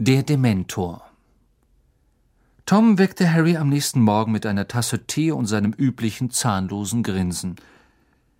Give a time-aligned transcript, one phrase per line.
[0.00, 1.08] Der Dementor
[2.66, 7.54] Tom weckte Harry am nächsten Morgen mit einer Tasse Tee und seinem üblichen zahnlosen Grinsen.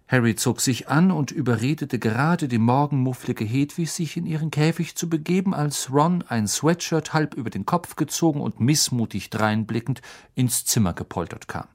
[0.08, 5.08] Harry zog sich an und überredete gerade die morgenmufflige Hedwig, sich in ihren Käfig zu
[5.08, 10.02] begeben, als Ron, ein Sweatshirt halb über den Kopf gezogen und missmutig dreinblickend,
[10.34, 11.68] ins Zimmer gepoltert kam.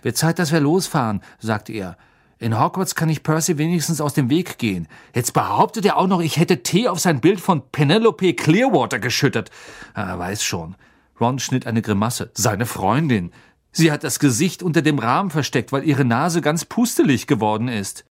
[0.00, 1.98] Wird Zeit, dass wir losfahren, sagte er.
[2.38, 4.88] In Hogwarts kann ich Percy wenigstens aus dem Weg gehen.
[5.14, 9.50] Jetzt behauptet er auch noch, ich hätte Tee auf sein Bild von Penelope Clearwater geschüttet.
[9.94, 10.76] Er weiß schon.
[11.20, 12.30] Ron schnitt eine Grimasse.
[12.34, 13.32] Seine Freundin.
[13.70, 18.04] Sie hat das Gesicht unter dem Rahmen versteckt, weil ihre Nase ganz pustelig geworden ist.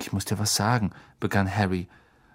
[0.00, 1.88] Ich muss dir was sagen, begann Harry.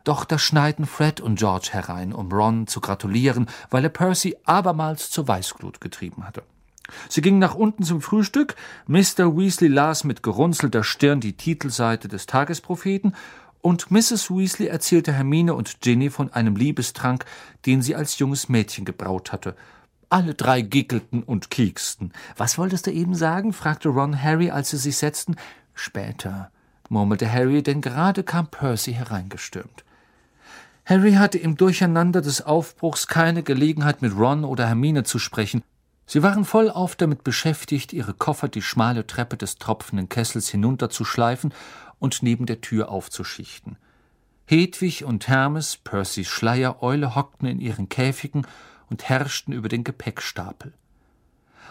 [0.04, 5.10] Doch da schneiten Fred und George herein, um Ron zu gratulieren, weil er Percy abermals
[5.10, 6.44] zur Weißglut getrieben hatte.
[7.10, 8.56] Sie gingen nach unten zum Frühstück.
[8.88, 9.38] Mr.
[9.38, 13.14] Weasley las mit gerunzelter Stirn die Titelseite des Tagespropheten
[13.64, 14.30] und Mrs.
[14.30, 17.24] Weasley erzählte Hermine und Ginny von einem Liebestrank,
[17.66, 19.56] den sie als junges Mädchen gebraut hatte.
[20.10, 22.12] Alle drei gickelten und kieksten.
[22.36, 23.54] Was wolltest du eben sagen?
[23.54, 25.38] fragte Ron Harry, als sie sich setzten.
[25.74, 26.52] Später,
[26.90, 29.86] murmelte Harry, denn gerade kam Percy hereingestürmt.
[30.86, 35.64] Harry hatte im Durcheinander des Aufbruchs keine Gelegenheit, mit Ron oder Hermine zu sprechen,
[36.06, 41.54] Sie waren vollauf damit beschäftigt, ihre Koffer die schmale Treppe des tropfenden Kessels hinunterzuschleifen
[42.00, 43.78] und neben der Tür aufzuschichten.
[44.46, 48.46] Hedwig und Hermes, Percys Schleiereule, hockten in ihren Käfigen
[48.90, 50.74] und herrschten über den Gepäckstapel.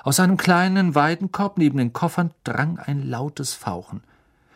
[0.02, 4.02] Aus einem kleinen Weidenkorb neben den Koffern drang ein lautes Fauchen.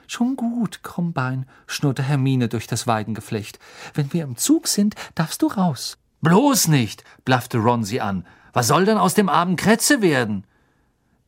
[0.08, 3.58] Schon gut, Krummbein, schnurrte Hermine durch das Weidengeflecht.
[3.94, 5.98] Wenn wir im Zug sind, darfst du raus.
[6.22, 8.24] Bloß nicht, blaffte Ron sie an.
[8.56, 10.44] Was soll denn aus dem armen Kretze werden?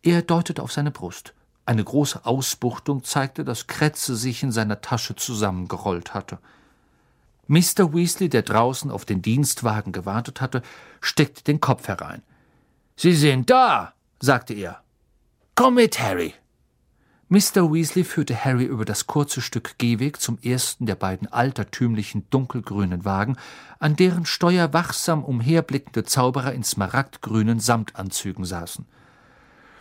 [0.02, 1.34] Er deutete auf seine Brust.
[1.66, 6.38] Eine große Ausbuchtung zeigte, dass Kretze sich in seiner Tasche zusammengerollt hatte.
[7.46, 7.92] Mr.
[7.92, 10.62] Weasley, der draußen auf den Dienstwagen gewartet hatte,
[11.02, 12.22] steckte den Kopf herein.
[12.96, 14.82] Sie sind da, sagte er.
[15.54, 16.32] Komm mit, Harry.
[17.30, 17.70] Mr.
[17.70, 23.36] Weasley führte Harry über das kurze Stück Gehweg zum ersten der beiden altertümlichen dunkelgrünen Wagen,
[23.78, 28.86] an deren Steuer wachsam umherblickende Zauberer in smaragdgrünen Samtanzügen saßen.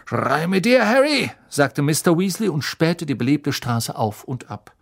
[0.05, 2.17] Schrei mit dir, Harry, sagte Mr.
[2.17, 4.73] Weasley und spähte die belebte Straße auf und ab.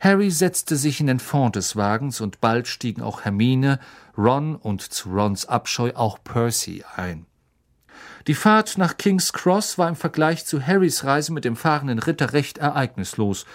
[0.00, 3.80] Harry setzte sich in den Fond des Wagens und bald stiegen auch Hermine,
[4.18, 7.24] Ron und zu Rons Abscheu auch Percy ein.
[8.28, 12.34] Die Fahrt nach King's Cross war im Vergleich zu Harrys Reise mit dem fahrenden Ritter
[12.34, 13.46] recht ereignislos.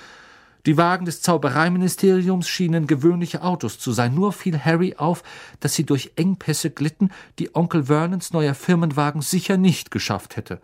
[0.66, 5.22] Die Wagen des Zaubereiministeriums schienen gewöhnliche Autos zu sein, nur fiel Harry auf,
[5.59, 10.59] dass sie durch Engpässe glitten, die Onkel Vernons neuer Firmenwagen sicher nicht geschafft hätte.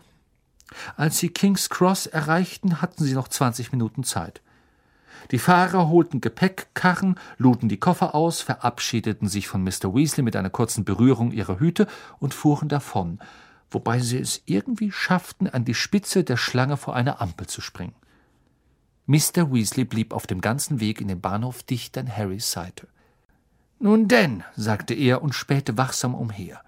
[0.98, 4.42] Als sie King's Cross erreichten, hatten sie noch zwanzig Minuten Zeit.
[5.30, 9.94] Die Fahrer holten Gepäckkarren, luden die Koffer aus, verabschiedeten sich von Mr.
[9.94, 11.86] Weasley mit einer kurzen Berührung ihrer Hüte
[12.18, 13.20] und fuhren davon
[13.72, 17.96] wobei sie es irgendwie schafften, an die Spitze der Schlange vor einer Ampel zu springen.
[19.06, 19.52] Mr.
[19.52, 22.88] Weasley blieb auf dem ganzen Weg in den Bahnhof dicht an Harrys Seite.
[23.80, 26.62] Nun denn, sagte er und spähte wachsam umher.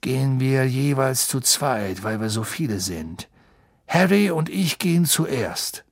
[0.00, 3.28] Gehen wir jeweils zu zweit, weil wir so viele sind.
[3.86, 5.84] Harry und ich gehen zuerst.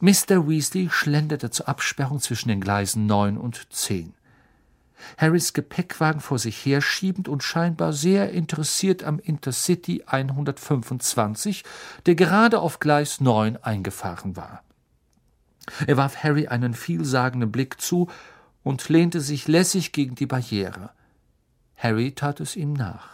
[0.00, 0.48] Mr.
[0.48, 4.14] Weasley schlenderte zur Absperrung zwischen den Gleisen neun und zehn.
[5.16, 11.64] Harrys Gepäckwagen vor sich herschiebend und scheinbar sehr interessiert am Intercity 125,
[12.06, 14.62] der gerade auf Gleis 9 eingefahren war.
[15.86, 18.08] Er warf Harry einen vielsagenden Blick zu
[18.62, 20.90] und lehnte sich lässig gegen die Barriere.
[21.76, 23.08] Harry tat es ihm nach.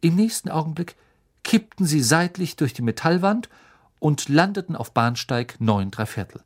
[0.00, 0.96] Im nächsten Augenblick
[1.44, 3.48] kippten sie seitlich durch die Metallwand
[4.00, 6.42] und landeten auf Bahnsteig neun Dreiviertel.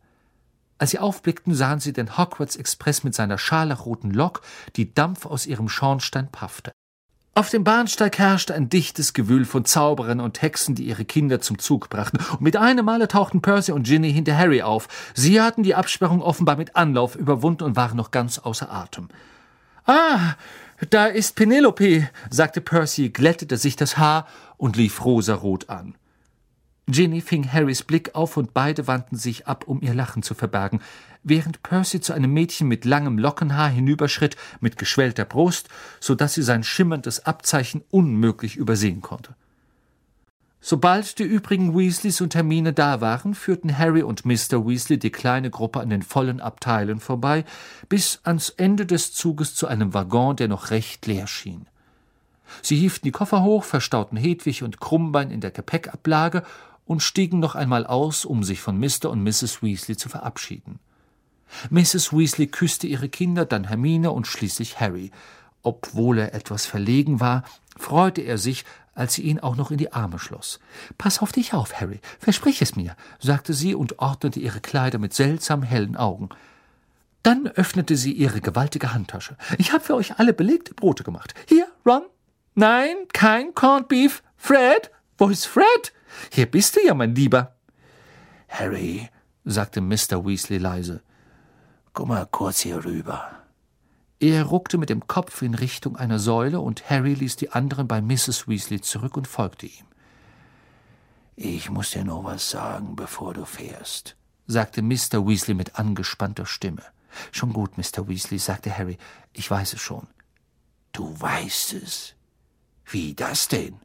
[0.79, 4.43] Als sie aufblickten, sahen sie den Hogwarts Express mit seiner scharlachroten Lok,
[4.77, 6.73] die Dampf aus ihrem Schornstein paffte.
[7.35, 11.59] Auf dem Bahnsteig herrschte ein dichtes Gewühl von Zauberern und Hexen, die ihre Kinder zum
[11.61, 14.89] Zug brachten, und mit einem Male tauchten Percy und Ginny hinter Harry auf.
[15.15, 19.09] Sie hatten die Absperrung offenbar mit Anlauf überwunden und waren noch ganz außer Atem.
[19.87, 20.35] Ah,
[20.91, 24.27] da ist Penelope, sagte Percy, glättete sich das Haar
[24.57, 25.95] und lief rosarot an.
[26.91, 30.81] Ginny fing Harrys Blick auf und beide wandten sich ab, um ihr Lachen zu verbergen,
[31.23, 35.69] während Percy zu einem Mädchen mit langem Lockenhaar hinüberschritt, mit geschwellter Brust,
[36.01, 39.35] so dass sie sein schimmerndes Abzeichen unmöglich übersehen konnte.
[40.61, 44.67] Sobald die übrigen Weasleys und Hermine da waren, führten Harry und Mr.
[44.67, 47.45] Weasley die kleine Gruppe an den vollen Abteilen vorbei,
[47.89, 51.67] bis ans Ende des Zuges zu einem Waggon, der noch recht leer schien.
[52.63, 56.43] Sie hieften die Koffer hoch, verstauten Hedwig und Krummbein in der Gepäckablage
[56.89, 59.11] und stiegen noch einmal aus, um sich von Mr.
[59.11, 59.63] und Mrs.
[59.63, 60.81] Weasley zu verabschieden.
[61.69, 62.15] Mrs.
[62.15, 65.11] Weasley küsste ihre Kinder, dann Hermine und schließlich Harry.
[65.63, 67.45] Obwohl er etwas verlegen war,
[67.77, 68.65] freute er sich,
[68.95, 70.61] als sie ihn auch noch in die Arme schloss.
[70.97, 75.13] Pass auf dich auf, Harry, versprich es mir, sagte sie und ordnete ihre Kleider mit
[75.13, 76.31] seltsam hellen Augen.
[77.23, 79.37] Dann öffnete sie ihre gewaltige Handtasche.
[79.59, 81.35] Ich habe für euch alle belegte Brote gemacht.
[81.47, 82.05] Hier, Ron.
[82.55, 84.23] Nein, kein Corned Beef.
[84.39, 84.91] Fred?
[85.19, 85.93] Wo ist Fred?
[86.33, 87.57] Hier bist du ja, mein Lieber.
[88.49, 89.09] Harry,
[89.45, 90.25] sagte Mr.
[90.25, 91.03] Weasley leise,
[91.93, 93.31] komm mal kurz hier rüber.
[94.21, 98.01] Er ruckte mit dem Kopf in Richtung einer Säule, und Harry ließ die anderen bei
[98.01, 98.49] Mrs.
[98.49, 99.87] Weasley zurück und folgte ihm.
[101.37, 104.17] Ich muss dir noch was sagen, bevor du fährst,
[104.49, 105.25] sagte Mr.
[105.27, 106.83] Weasley mit angespannter Stimme.
[107.31, 108.09] Schon gut, Mr.
[108.09, 108.99] Weasley, sagte Harry,
[109.33, 110.09] ich weiß es schon.
[110.93, 112.15] Du weißt es?
[112.87, 113.77] Wie das denn?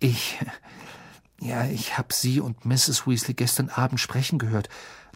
[0.00, 0.38] Ich.
[1.40, 3.06] Ja, ich hab Sie und Mrs.
[3.06, 4.68] Weasley gestern Abend sprechen gehört.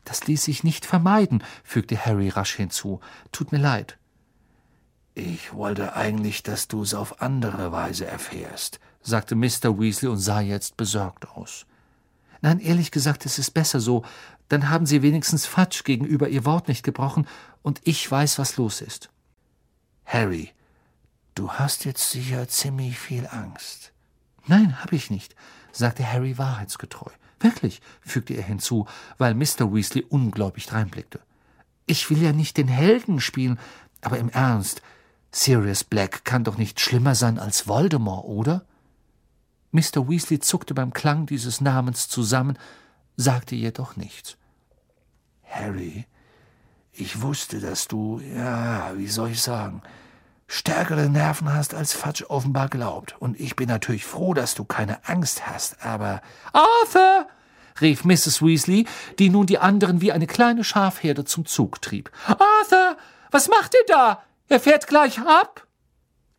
[0.05, 3.01] Das ließ sich nicht vermeiden, fügte Harry rasch hinzu.
[3.33, 3.99] Tut mir leid.
[5.15, 9.79] Ich wollte eigentlich, dass du es auf andere Weise erfährst, sagte Mr.
[9.79, 11.67] Weasley und sah jetzt besorgt aus.
[12.43, 14.05] Nein, ehrlich gesagt, es ist besser so.
[14.49, 17.27] Dann haben Sie wenigstens Fatsch gegenüber Ihr Wort nicht gebrochen,
[17.63, 19.11] und ich weiß, was los ist.
[20.07, 20.51] Harry,
[21.35, 23.93] du hast jetzt sicher ziemlich viel Angst.
[24.47, 25.35] Nein, hab ich nicht,
[25.73, 27.11] sagte Harry wahrheitsgetreu.
[27.41, 28.87] Wirklich, fügte er hinzu,
[29.17, 29.73] weil Mr.
[29.73, 31.21] Weasley ungläubig dreinblickte.
[31.87, 33.59] Ich will ja nicht den Helden spielen,
[34.03, 34.83] aber im Ernst,
[35.33, 38.65] Sirius Black kann doch nicht schlimmer sein als Voldemort, oder?
[39.73, 40.09] Mr.
[40.09, 42.59] Weasley zuckte beim Klang dieses Namens zusammen,
[43.17, 44.37] sagte jedoch nichts.
[45.45, 46.07] Harry,
[46.93, 49.83] ich wusste, dass du, ja, wie soll ich sagen,
[50.51, 53.15] stärkere Nerven hast, als Fudge offenbar glaubt.
[53.21, 56.21] Und ich bin natürlich froh, dass du keine Angst hast, aber.
[56.53, 57.27] Arthur!
[57.81, 58.43] rief Mrs.
[58.43, 58.87] Weasley,
[59.19, 62.11] die nun die anderen wie eine kleine Schafherde zum Zug trieb.
[62.27, 62.97] Arthur!
[63.31, 64.23] Was macht ihr da?
[64.49, 65.67] Er fährt gleich ab.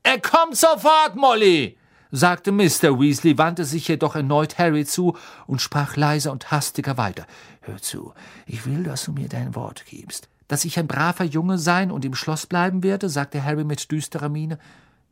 [0.04, 1.78] Er kommt sofort, Molly,
[2.12, 3.00] sagte Mr.
[3.00, 5.16] Weasley, wandte sich jedoch erneut Harry zu
[5.48, 7.26] und sprach leiser und hastiger weiter.
[7.62, 8.14] Hör zu,
[8.46, 10.28] ich will, dass du mir dein Wort gibst.
[10.52, 13.08] Dass ich ein braver Junge sein und im Schloss bleiben werde?
[13.08, 14.60] sagte Harry mit düsterer Miene.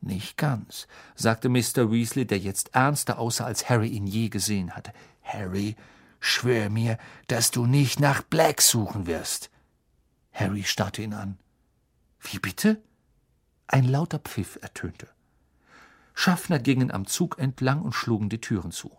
[0.01, 1.89] Nicht ganz, sagte Mr.
[1.93, 4.91] Weasley, der jetzt ernster aussah, als Harry ihn je gesehen hatte.
[5.23, 5.77] Harry,
[6.19, 6.97] schwör mir,
[7.27, 9.49] dass du nicht nach Black suchen wirst.
[10.33, 11.37] Harry starrte ihn an.
[12.19, 12.83] Wie bitte?
[13.65, 15.07] Ein lauter Pfiff ertönte.
[16.13, 18.91] Schaffner gingen am Zug entlang und schlugen die Türen zu.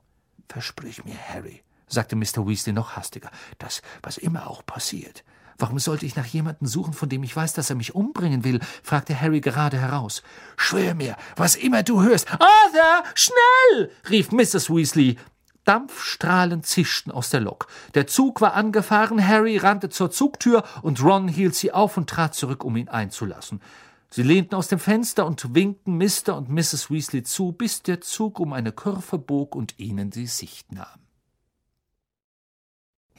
[0.48, 2.48] Versprich mir, Harry, sagte Mr.
[2.48, 5.22] Weasley noch hastiger, dass, was immer auch passiert.
[5.60, 8.60] Warum sollte ich nach jemandem suchen, von dem ich weiß, dass er mich umbringen will?
[8.82, 10.22] fragte Harry gerade heraus.
[10.56, 12.30] Schwör mir, was immer du hörst.
[12.32, 13.90] Arthur, schnell!
[14.08, 14.70] rief Mrs.
[14.70, 15.18] Weasley.
[15.64, 17.66] Dampfstrahlen zischten aus der Lok.
[17.94, 22.34] Der Zug war angefahren, Harry rannte zur Zugtür und Ron hielt sie auf und trat
[22.34, 23.60] zurück, um ihn einzulassen.
[24.08, 26.36] Sie lehnten aus dem Fenster und winkten Mr.
[26.36, 26.90] und Mrs.
[26.90, 30.98] Weasley zu, bis der Zug um eine Kurve bog und ihnen die Sicht nahm.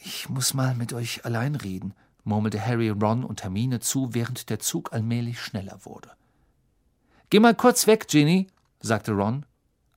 [0.04, 4.60] Ich muss mal mit euch allein reden, murmelte Harry Ron und Hermine zu, während der
[4.60, 6.12] Zug allmählich schneller wurde.
[7.30, 8.48] Geh mal kurz weg, Ginny,
[8.80, 9.46] sagte Ron.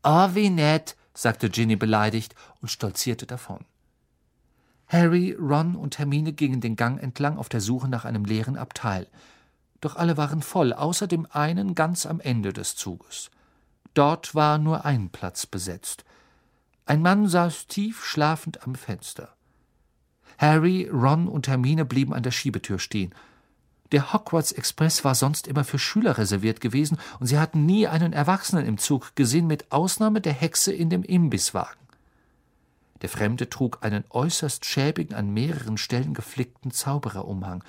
[0.02, 3.64] Oh, wie nett, sagte Ginny beleidigt und stolzierte davon.
[4.86, 9.08] Harry, Ron und Hermine gingen den Gang entlang auf der Suche nach einem leeren Abteil
[9.84, 13.30] doch alle waren voll, außer dem einen ganz am Ende des Zuges.
[13.92, 16.06] Dort war nur ein Platz besetzt.
[16.86, 19.36] Ein Mann saß tief schlafend am Fenster.
[20.38, 23.14] Harry, Ron und Hermine blieben an der Schiebetür stehen.
[23.92, 28.12] Der Hogwarts Express war sonst immer für Schüler reserviert gewesen, und sie hatten nie einen
[28.12, 31.84] Erwachsenen im Zug gesehen, mit Ausnahme der Hexe in dem Imbisswagen.
[33.02, 37.62] Der Fremde trug einen äußerst schäbigen, an mehreren Stellen geflickten Zaubererumhang.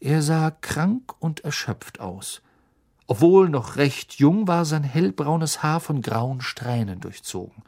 [0.00, 2.42] Er sah krank und erschöpft aus.
[3.06, 7.62] Obwohl noch recht jung, war sein hellbraunes Haar von grauen Strähnen durchzogen.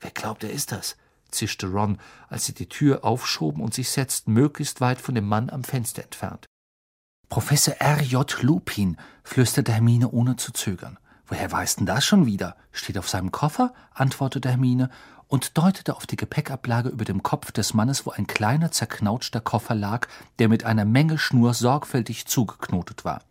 [0.00, 0.96] Wer glaubt, er ist das?
[1.34, 1.98] Zischte Ron,
[2.28, 6.02] als sie die Tür aufschoben und sich setzten, möglichst weit von dem Mann am Fenster
[6.02, 6.46] entfernt.
[7.28, 8.02] Professor R.
[8.02, 8.42] J.
[8.42, 10.98] Lupin, flüsterte Hermine ohne zu zögern.
[11.26, 12.56] Woher weiß denn das schon wieder?
[12.70, 13.72] Steht auf seinem Koffer?
[13.92, 14.90] antwortete Hermine
[15.26, 19.74] und deutete auf die Gepäckablage über dem Kopf des Mannes, wo ein kleiner zerknautschter Koffer
[19.74, 20.06] lag,
[20.38, 23.22] der mit einer Menge Schnur sorgfältig zugeknotet war.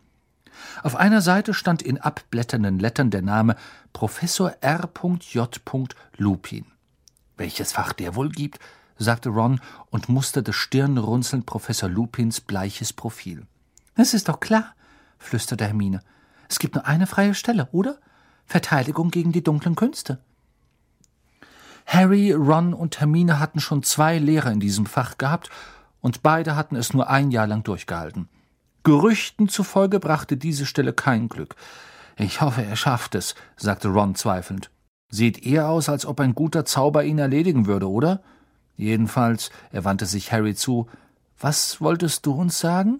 [0.81, 3.55] Auf einer Seite stand in abblätternden Lettern der Name
[3.93, 4.89] Professor R.
[5.31, 5.61] J.
[6.17, 6.65] Lupin.
[7.37, 8.59] Welches Fach der wohl gibt,
[8.97, 9.59] sagte Ron
[9.89, 13.45] und musterte stirnrunzelnd Professor Lupins bleiches Profil.
[13.95, 14.73] Es ist doch klar,
[15.17, 16.01] flüsterte Hermine.
[16.49, 17.97] Es gibt nur eine freie Stelle, oder?
[18.45, 20.19] Verteidigung gegen die dunklen Künste.
[21.85, 25.49] Harry, Ron und Hermine hatten schon zwei Lehrer in diesem Fach gehabt,
[26.01, 28.27] und beide hatten es nur ein Jahr lang durchgehalten.
[28.83, 31.55] Gerüchten zufolge brachte diese Stelle kein Glück.
[32.17, 34.69] Ich hoffe, er schafft es, sagte Ron zweifelnd.
[35.13, 38.23] Sieht eher aus, als ob ein guter Zauber ihn erledigen würde, oder?
[38.77, 40.87] Jedenfalls, er wandte sich Harry zu.
[41.39, 42.99] Was wolltest du uns sagen?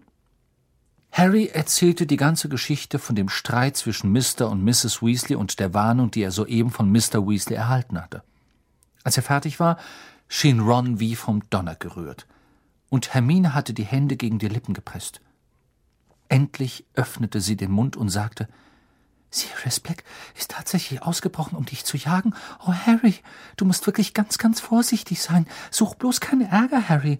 [1.11, 4.47] Harry erzählte die ganze Geschichte von dem Streit zwischen Mr.
[4.47, 5.01] und Mrs.
[5.01, 7.27] Weasley und der Warnung, die er soeben von Mr.
[7.27, 8.21] Weasley erhalten hatte.
[9.03, 9.79] Als er fertig war,
[10.27, 12.27] schien Ron wie vom Donner gerührt,
[12.89, 15.19] und Hermine hatte die Hände gegen die Lippen gepresst.
[16.29, 18.47] Endlich öffnete sie den Mund und sagte
[19.33, 20.03] Sirius Black
[20.37, 22.35] ist tatsächlich ausgebrochen, um dich zu jagen.
[22.65, 23.15] Oh, Harry,
[23.57, 25.47] du musst wirklich ganz, ganz vorsichtig sein.
[25.71, 27.19] Such bloß keinen Ärger, Harry.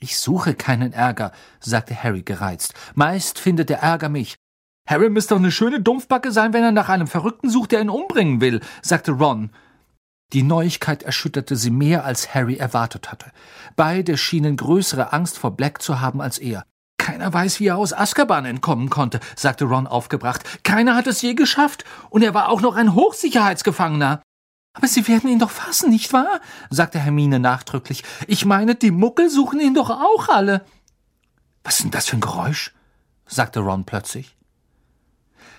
[0.00, 2.74] Ich suche keinen Ärger, sagte Harry gereizt.
[2.94, 4.34] Meist findet der Ärger mich.
[4.88, 7.88] Harry müsste doch eine schöne Dumpfbacke sein, wenn er nach einem Verrückten sucht, der ihn
[7.90, 9.50] umbringen will, sagte Ron.
[10.32, 13.30] Die Neuigkeit erschütterte sie mehr, als Harry erwartet hatte.
[13.76, 16.64] Beide schienen größere Angst vor Black zu haben als er.
[17.02, 20.62] Keiner weiß, wie er aus Azkaban entkommen konnte, sagte Ron aufgebracht.
[20.62, 24.22] Keiner hat es je geschafft, und er war auch noch ein Hochsicherheitsgefangener.
[24.72, 26.40] Aber Sie werden ihn doch fassen, nicht wahr?
[26.70, 28.04] sagte Hermine nachdrücklich.
[28.28, 30.64] Ich meine, die Muckel suchen ihn doch auch alle.
[31.64, 32.72] Was ist denn das für ein Geräusch?
[33.26, 34.36] sagte Ron plötzlich.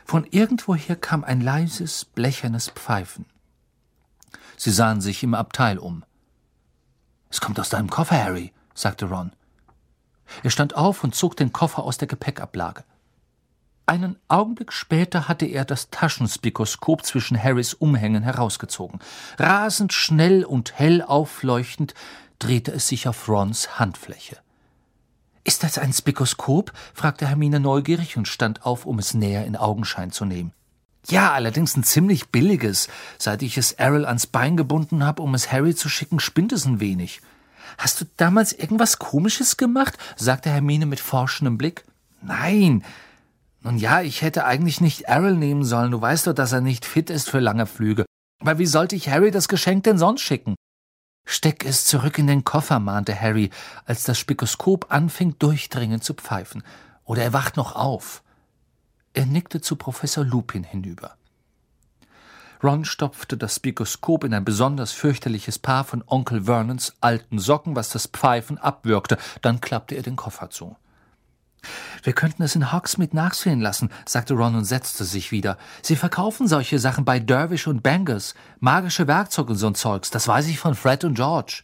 [0.05, 3.25] Von irgendwoher kam ein leises, blechernes Pfeifen.
[4.55, 6.05] Sie sahen sich im Abteil um.
[7.29, 9.33] Es kommt aus deinem Koffer, Harry, sagte Ron.
[10.41, 12.83] Er stand auf und zog den Koffer aus der Gepäckablage.
[13.85, 18.99] Einen Augenblick später hatte er das Taschenspikoskop zwischen Harrys Umhängen herausgezogen.
[19.37, 21.93] Rasend schnell und hell aufleuchtend
[22.39, 24.37] drehte es sich auf Rons Handfläche.
[25.43, 26.71] Ist das ein Spikoskop?
[26.93, 30.53] fragte Hermine neugierig und stand auf, um es näher in Augenschein zu nehmen.
[31.09, 32.87] Ja, allerdings ein ziemlich billiges.
[33.17, 36.65] Seit ich es Errol ans Bein gebunden habe, um es Harry zu schicken, spinnt es
[36.65, 37.21] ein wenig.
[37.77, 39.97] Hast du damals irgendwas Komisches gemacht?
[40.15, 41.83] sagte Hermine mit forschendem Blick.
[42.21, 42.83] Nein,
[43.63, 45.91] nun ja, ich hätte eigentlich nicht Errol nehmen sollen.
[45.91, 48.05] Du weißt doch, dass er nicht fit ist für lange Flüge.
[48.41, 50.55] Aber wie sollte ich Harry das Geschenk denn sonst schicken?
[51.25, 53.49] Steck es zurück in den Koffer, mahnte Harry,
[53.85, 56.63] als das Spikoskop anfing durchdringend zu pfeifen.
[57.05, 58.21] Oder er wacht noch auf.
[59.13, 61.15] Er nickte zu Professor Lupin hinüber.
[62.63, 67.89] Ron stopfte das Spikoskop in ein besonders fürchterliches Paar von Onkel Vernons alten Socken, was
[67.89, 69.17] das Pfeifen abwürgte.
[69.41, 70.77] Dann klappte er den Koffer zu.
[72.03, 75.57] Wir könnten es in Hogsmeade nachsehen lassen, sagte Ron und setzte sich wieder.
[75.81, 78.33] Sie verkaufen solche Sachen bei Dervish und Bangers.
[78.59, 80.09] Magische Werkzeuge und so'n Zeugs.
[80.09, 81.63] Das weiß ich von Fred und George.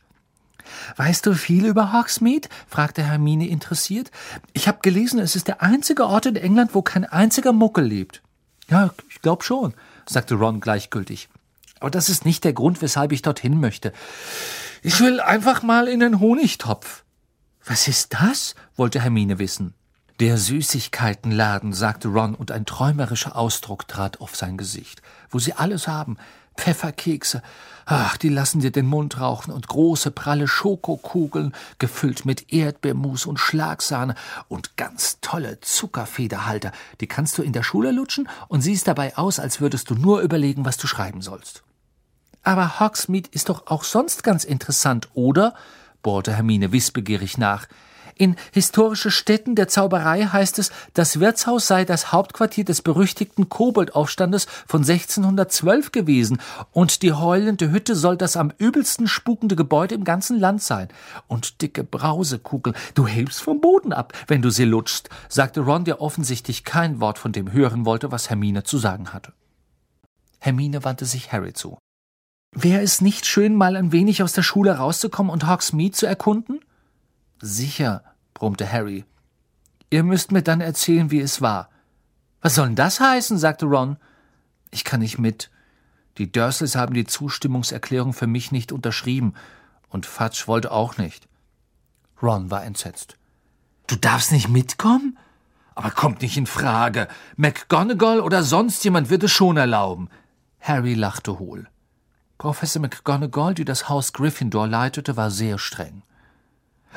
[0.97, 2.49] Weißt du viel über Hogsmeade?
[2.67, 4.11] fragte Hermine interessiert.
[4.53, 8.21] Ich habe gelesen, es ist der einzige Ort in England, wo kein einziger Muckel lebt.
[8.69, 9.73] Ja, ich glaub schon,
[10.09, 11.29] sagte Ron gleichgültig.
[11.79, 13.93] Aber das ist nicht der Grund, weshalb ich dorthin möchte.
[14.81, 17.03] Ich will einfach mal in den Honigtopf.
[17.65, 18.55] Was ist das?
[18.75, 19.73] wollte Hermine wissen.
[20.19, 25.01] Der Süßigkeitenladen, sagte Ron, und ein träumerischer Ausdruck trat auf sein Gesicht.
[25.29, 26.17] Wo sie alles haben.
[26.59, 27.41] Pfefferkekse.
[27.85, 33.39] Ach, die lassen dir den Mund rauchen und große, pralle Schokokugeln, gefüllt mit Erdbeermus und
[33.39, 34.13] Schlagsahne
[34.47, 36.71] und ganz tolle Zuckerfederhalter.
[37.01, 40.21] Die kannst du in der Schule lutschen und siehst dabei aus, als würdest du nur
[40.21, 41.63] überlegen, was du schreiben sollst.
[42.43, 45.55] Aber Hogsmeade ist doch auch sonst ganz interessant, oder?
[46.01, 47.67] bohrte Hermine wissbegierig nach.
[48.19, 54.45] In Historische Städten der Zauberei heißt es, das Wirtshaus sei das Hauptquartier des berüchtigten Koboldaufstandes
[54.67, 56.41] von 1612 gewesen
[56.73, 60.89] und die heulende Hütte soll das am übelsten spukende Gebäude im ganzen Land sein.
[61.27, 66.01] Und dicke Brausekugeln, du hebst vom Boden ab, wenn du sie lutschst, sagte Ron, der
[66.01, 69.31] offensichtlich kein Wort von dem hören wollte, was Hermine zu sagen hatte.
[70.39, 71.77] Hermine wandte sich Harry zu.
[72.53, 76.59] Wäre es nicht schön, mal ein wenig aus der Schule rauszukommen und Hogsmeade zu erkunden?
[77.41, 78.03] Sicher,
[78.33, 79.05] brummte Harry.
[79.89, 81.69] Ihr müsst mir dann erzählen, wie es war.
[82.41, 83.37] Was soll denn das heißen?
[83.37, 83.97] sagte Ron.
[84.71, 85.49] Ich kann nicht mit.
[86.17, 89.33] Die Dursleys haben die Zustimmungserklärung für mich nicht unterschrieben,
[89.87, 91.27] und Fudge wollte auch nicht.
[92.21, 93.17] Ron war entsetzt.
[93.87, 95.17] Du darfst nicht mitkommen?
[95.75, 97.07] Aber kommt nicht in Frage.
[97.37, 100.09] McGonagall oder sonst jemand wird es schon erlauben.
[100.59, 101.67] Harry lachte hohl.
[102.37, 106.03] Professor McGonagall, die das Haus Gryffindor leitete, war sehr streng.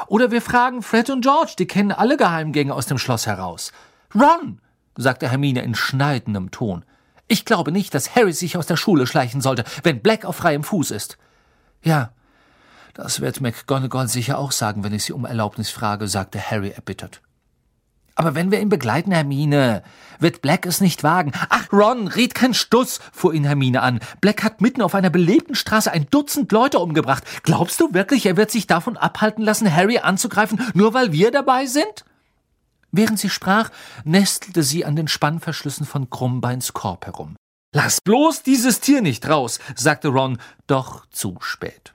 [0.07, 3.73] Oder wir fragen Fred und George, die kennen alle Geheimgänge aus dem Schloss heraus.
[4.15, 4.61] Ron,
[4.97, 6.85] sagte Hermine in schneidendem Ton.
[7.29, 10.65] Ich glaube nicht, dass Harry sich aus der Schule schleichen sollte, wenn Black auf freiem
[10.65, 11.19] Fuß ist.
[11.83, 12.13] Ja,
[12.95, 17.23] das wird McGonagall sicher auch sagen, wenn ich sie um Erlaubnis frage, sagte Harry erbittert.
[18.15, 19.83] Aber wenn wir ihn begleiten, Hermine,
[20.19, 21.33] wird Black es nicht wagen.
[21.49, 24.01] Ach, Ron, red kein Stuss, fuhr ihn Hermine an.
[24.21, 27.25] Black hat mitten auf einer belebten Straße ein Dutzend Leute umgebracht.
[27.43, 31.67] Glaubst du wirklich, er wird sich davon abhalten lassen, Harry anzugreifen, nur weil wir dabei
[31.67, 32.05] sind?
[32.91, 33.71] Während sie sprach,
[34.05, 37.37] nestelte sie an den Spannverschlüssen von Krummbeins Korb herum.
[37.75, 41.92] Lass bloß dieses Tier nicht raus, sagte Ron, doch zu spät.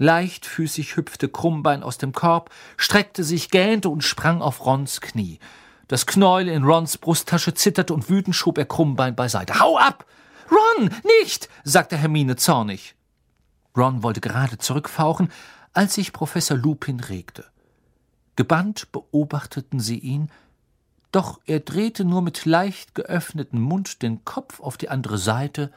[0.00, 5.38] Leichtfüßig hüpfte Krummbein aus dem Korb, streckte sich, gähnte und sprang auf Rons Knie.
[5.88, 9.60] Das Knäuel in Rons Brusttasche zitterte und wütend schob er Krummbein beiseite.
[9.60, 10.06] Hau ab!
[10.50, 10.88] Ron,
[11.20, 11.50] nicht!
[11.64, 12.94] sagte Hermine zornig.
[13.76, 15.30] Ron wollte gerade zurückfauchen,
[15.74, 17.44] als sich Professor Lupin regte.
[18.36, 20.30] Gebannt beobachteten sie ihn,
[21.12, 25.70] doch er drehte nur mit leicht geöffnetem Mund den Kopf auf die andere Seite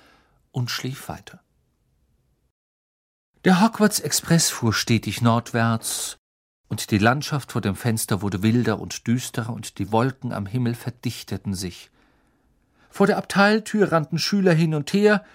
[0.54, 1.42] und schlief weiter.
[3.46, 6.16] Der Hogwarts Express fuhr stetig nordwärts,
[6.70, 10.76] und die Landschaft vor dem Fenster wurde wilder und düsterer, und die Wolken am Himmel
[10.76, 11.92] verdichteten sich.
[12.90, 15.26] Vor der Abteiltür rannten Schüler hin und her,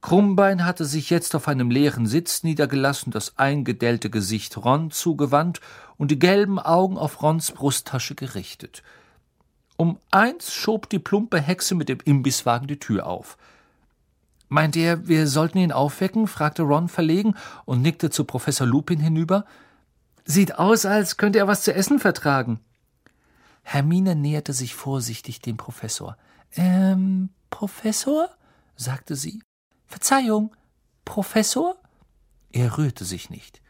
[0.00, 5.60] Krummbein hatte sich jetzt auf einem leeren Sitz niedergelassen, das eingedellte Gesicht Ron zugewandt
[5.98, 8.82] und die gelben Augen auf Rons Brusttasche gerichtet.
[9.76, 13.36] Um eins schob die plumpe Hexe mit dem Imbisswagen die Tür auf.
[14.48, 16.26] Meint ihr, wir sollten ihn aufwecken?
[16.26, 19.44] fragte Ron verlegen und nickte zu Professor Lupin hinüber.
[20.24, 22.60] Sieht aus, als könnte er was zu essen vertragen.
[23.62, 26.16] Hermine näherte sich vorsichtig dem Professor.
[26.56, 28.30] Ähm, Professor?
[28.76, 29.42] sagte sie.
[29.86, 30.54] Verzeihung,
[31.04, 31.76] Professor?
[32.50, 33.60] Er rührte sich nicht.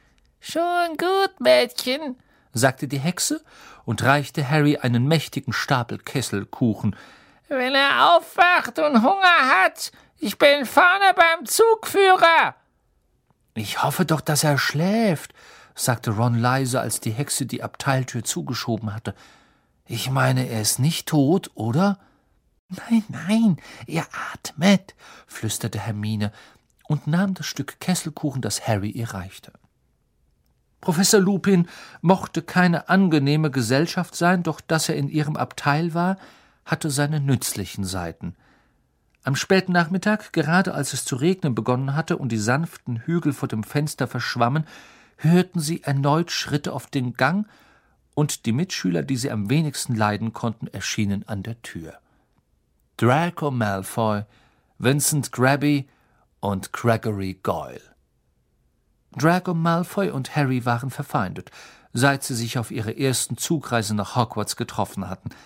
[0.41, 2.17] Schon gut, Mädchen,
[2.53, 3.43] sagte die Hexe
[3.85, 6.95] und reichte Harry einen mächtigen Stapel Kesselkuchen.
[7.49, 12.55] Wenn er aufwacht und Hunger hat, ich bin vorne beim Zugführer.
[13.55, 15.35] Ich hoffe doch, dass er schläft,
[15.75, 19.15] sagte Ron leise, als die Hexe die Abteiltür zugeschoben hatte.
[19.87, 21.99] Ich meine, er ist nicht tot, oder?
[22.69, 23.57] Nein, nein,
[23.87, 24.95] er atmet,
[25.27, 26.33] flüsterte Hermine
[26.87, 29.53] und nahm das Stück Kesselkuchen, das Harry ihr reichte.
[30.81, 31.69] Professor Lupin
[32.03, 36.19] mochte keine angenehme Gesellschaft sein, doch dass er in ihrem Abteil war,
[36.65, 38.37] hatte seine nützlichen Seiten–
[39.29, 43.47] am späten Nachmittag, gerade als es zu regnen begonnen hatte und die sanften Hügel vor
[43.47, 44.65] dem Fenster verschwammen,
[45.19, 47.47] hörten sie erneut Schritte auf den Gang,
[48.15, 51.99] und die Mitschüler, die sie am wenigsten leiden konnten, erschienen an der Tür.
[52.97, 54.25] Draco Malfoy,
[54.79, 55.91] Vincent Grabby
[56.41, 57.83] und Gregory Goyle.
[59.15, 61.51] Draco Malfoy und Harry waren verfeindet,
[61.93, 65.29] seit sie sich auf ihrer ersten Zugreise nach Hogwarts getroffen hatten–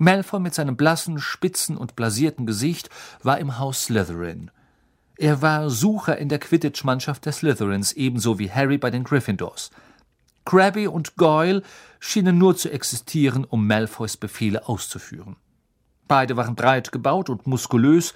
[0.00, 2.88] Malfoy mit seinem blassen, spitzen und blasierten Gesicht
[3.22, 4.50] war im Haus Slytherin.
[5.18, 9.70] Er war Sucher in der Quidditch-Mannschaft der Slytherins, ebenso wie Harry bei den Gryffindors.
[10.46, 11.62] Crabby und Goyle
[11.98, 15.36] schienen nur zu existieren, um Malfoys Befehle auszuführen.
[16.08, 18.14] Beide waren breit gebaut und muskulös.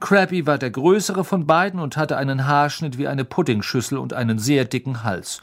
[0.00, 4.40] Crabby war der größere von beiden und hatte einen Haarschnitt wie eine Puddingschüssel und einen
[4.40, 5.40] sehr dicken Hals.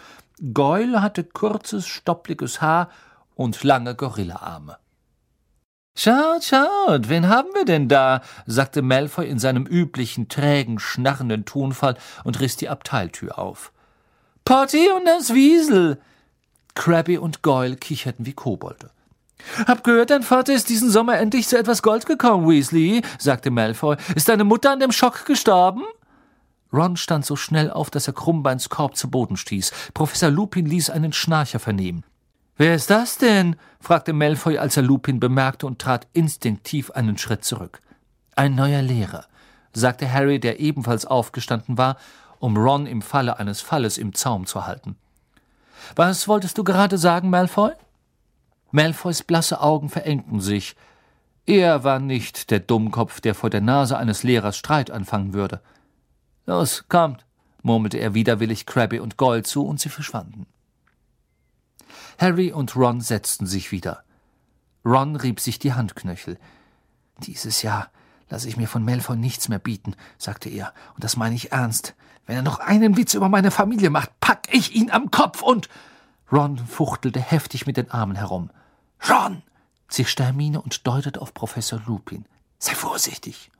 [0.54, 2.90] Goyle hatte kurzes, stoppliges Haar
[3.36, 4.78] und lange Gorillaarme.
[6.00, 8.22] Schaut, schaut, wen haben wir denn da?
[8.46, 13.72] sagte Malfoy in seinem üblichen, trägen, schnarrenden Tonfall und riss die Abteiltür auf.
[14.46, 16.00] Potty und das Wiesel!
[16.76, 18.92] Krabby und Goyle kicherten wie Kobolde.
[19.66, 23.98] Hab gehört, dein Vater ist diesen Sommer endlich zu etwas Gold gekommen, Weasley, sagte Malfoy.
[24.14, 25.84] Ist deine Mutter an dem Schock gestorben?
[26.72, 29.72] Ron stand so schnell auf, dass er Krummbeins Korb zu Boden stieß.
[29.96, 32.04] Professor Lupin ließ einen Schnarcher vernehmen.
[32.58, 33.56] Wer ist das denn?
[33.80, 37.82] fragte Malfoy, als er Lupin bemerkte und trat instinktiv einen Schritt zurück.
[38.36, 39.26] Ein neuer Lehrer,
[39.74, 41.98] sagte Harry, der ebenfalls aufgestanden war,
[42.40, 44.96] um Ron im Falle eines Falles im Zaum zu halten.
[45.96, 47.72] Was wolltest du gerade sagen, Malfoy?
[48.72, 50.76] Malfoys blasse Augen verengten sich.
[51.46, 55.62] Er war nicht der Dummkopf, der vor der Nase eines Lehrers Streit anfangen würde.
[56.46, 57.24] Los, kommt,
[57.62, 60.48] murmelte er widerwillig Crabby und Gold zu, und sie verschwanden.
[62.18, 64.04] Harry und Ron setzten sich wieder.
[64.84, 66.40] Ron rieb sich die Handknöchel.
[67.20, 67.92] Dieses Jahr
[68.30, 71.96] lasse ich mir von Malfoy nichts mehr bieten, sagte er, und das meine ich ernst.
[72.26, 75.70] Wenn er noch einen Witz über meine Familie macht, pack ich ihn am Kopf und.
[76.32, 78.50] Ron fuchtelte heftig mit den Armen herum.
[79.10, 79.44] Ron!
[79.88, 82.26] zischte Hermine und deutete auf Professor Lupin.
[82.60, 83.52] Sei vorsichtig!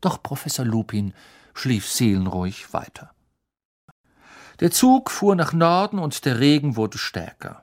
[0.00, 1.14] Doch Professor Lupin
[1.54, 3.12] schlief seelenruhig weiter.
[4.60, 7.62] Der Zug fuhr nach Norden und der Regen wurde stärker.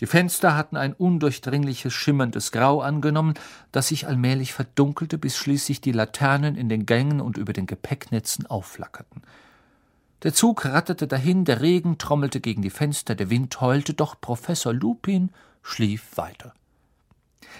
[0.00, 3.34] Die Fenster hatten ein undurchdringliches, schimmerndes Grau angenommen,
[3.72, 8.46] das sich allmählich verdunkelte, bis schließlich die Laternen in den Gängen und über den Gepäcknetzen
[8.46, 9.22] aufflackerten.
[10.24, 14.72] Der Zug ratterte dahin, der Regen trommelte gegen die Fenster, der Wind heulte, doch Professor
[14.72, 15.30] Lupin
[15.62, 16.52] schlief weiter.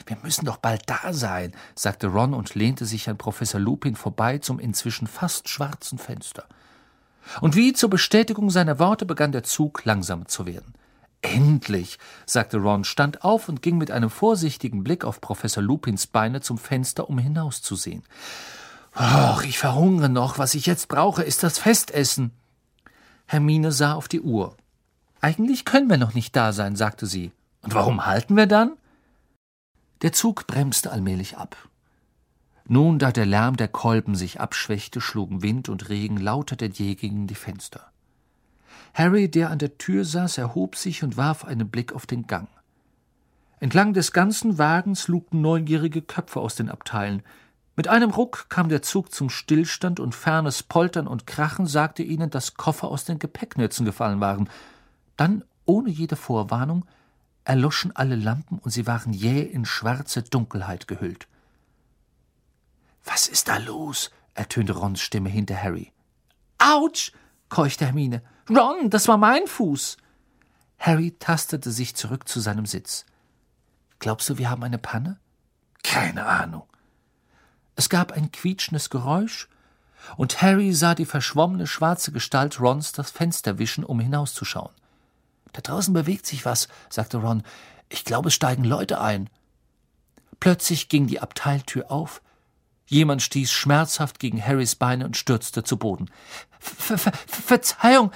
[0.07, 4.39] Wir müssen doch bald da sein, sagte Ron und lehnte sich an Professor Lupin vorbei
[4.39, 6.47] zum inzwischen fast schwarzen Fenster.
[7.41, 10.75] Und wie zur Bestätigung seiner Worte begann der Zug langsam zu werden.
[11.23, 16.41] Endlich, sagte Ron, stand auf und ging mit einem vorsichtigen Blick auf Professor Lupins Beine
[16.41, 18.05] zum Fenster, um hinauszusehen.
[18.99, 20.39] Och, ich verhungere noch.
[20.39, 22.31] Was ich jetzt brauche, ist das Festessen.
[23.27, 24.57] Hermine sah auf die Uhr.
[25.21, 27.33] Eigentlich können wir noch nicht da sein, sagte sie.
[27.63, 28.77] Und warum halten wir dann?
[30.03, 31.57] Der Zug bremste allmählich ab.
[32.69, 36.97] Nun, da der Lärm der Kolben sich abschwächte, schlugen Wind und Regen lauter denn je
[36.97, 37.93] gegen die Fenster.
[38.93, 42.49] Harry, der an der Tür saß, erhob sich und warf einen Blick auf den Gang.
[43.61, 47.23] Entlang des ganzen Wagens lugten neugierige Köpfe aus den Abteilen.
[47.77, 52.31] Mit einem Ruck kam der Zug zum Stillstand und fernes Poltern und Krachen sagte ihnen,
[52.31, 54.49] dass Koffer aus den Gepäcknützen gefallen waren.
[55.17, 56.85] Dann, ohne jede Vorwarnung,
[57.45, 61.29] erloschen alle Lampen und sie waren jäh in schwarze Dunkelheit gehüllt.
[63.07, 64.11] Was ist da los?
[64.35, 65.93] ertönte Rons Stimme hinter Harry.
[66.59, 67.13] Autsch!
[67.49, 68.23] keuchte Hermine.
[68.51, 69.97] Ron, das war mein Fuß.
[70.79, 73.07] Harry tastete sich zurück zu seinem Sitz.
[73.99, 75.19] Glaubst du, wir haben eine Panne?
[75.83, 76.65] Keine Ahnung.
[77.77, 79.49] Es gab ein quietschendes Geräusch,
[80.17, 84.73] und Harry sah die verschwommene schwarze Gestalt Rons das Fenster wischen, um hinauszuschauen.
[85.53, 87.43] Da draußen bewegt sich was, sagte Ron.
[87.89, 89.31] Ich glaube, es steigen Leute ein.
[90.39, 92.21] Plötzlich ging die Abteiltür auf.
[92.87, 96.09] Jemand stieß schmerzhaft gegen Harrys Beine und stürzte zu Boden.
[96.61, 98.13] Ver Ver Verzeihung,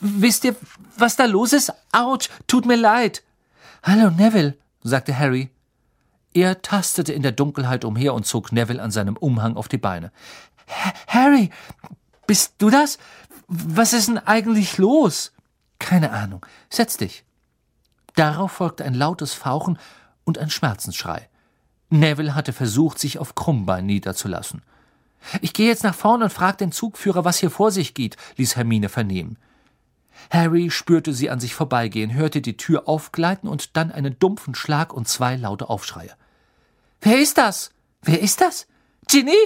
[0.00, 0.56] wisst ihr,
[0.96, 1.72] was da los ist?
[1.92, 3.22] Autsch, tut mir leid.
[3.82, 5.50] Hallo, Neville, sagte Harry.
[6.34, 10.12] Er tastete in der Dunkelheit umher und zog Neville an seinem Umhang auf die Beine.
[11.06, 11.50] Harry,
[12.26, 12.98] bist du das?
[13.48, 15.32] Was ist denn eigentlich los?
[15.78, 16.46] Keine Ahnung.
[16.70, 17.24] Setz dich.
[18.14, 19.78] Darauf folgte ein lautes Fauchen
[20.24, 21.28] und ein Schmerzensschrei.
[21.92, 24.62] Neville hatte versucht, sich auf Krummbein niederzulassen.
[25.40, 28.56] Ich gehe jetzt nach vorne und frage den Zugführer, was hier vor sich geht, ließ
[28.56, 29.36] Hermine vernehmen.
[30.30, 34.92] Harry spürte sie an sich vorbeigehen, hörte die Tür aufgleiten und dann einen dumpfen Schlag
[34.92, 36.14] und zwei laute Aufschreie.
[37.00, 37.70] Wer ist das?
[38.02, 38.66] Wer ist das?
[39.08, 39.36] Ginny?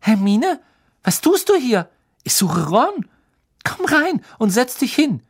[0.00, 0.60] Hermine?
[1.02, 1.88] Was tust du hier?
[2.22, 3.08] Ich suche Ron.
[3.64, 5.22] Komm rein und setz dich hin.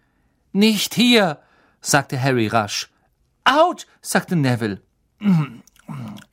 [0.52, 1.38] Nicht hier,
[1.80, 2.90] sagte Harry rasch.
[3.44, 4.80] Out, sagte Neville.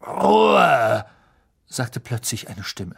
[0.07, 1.05] Ruhe,
[1.67, 2.95] sagte plötzlich eine Stimme.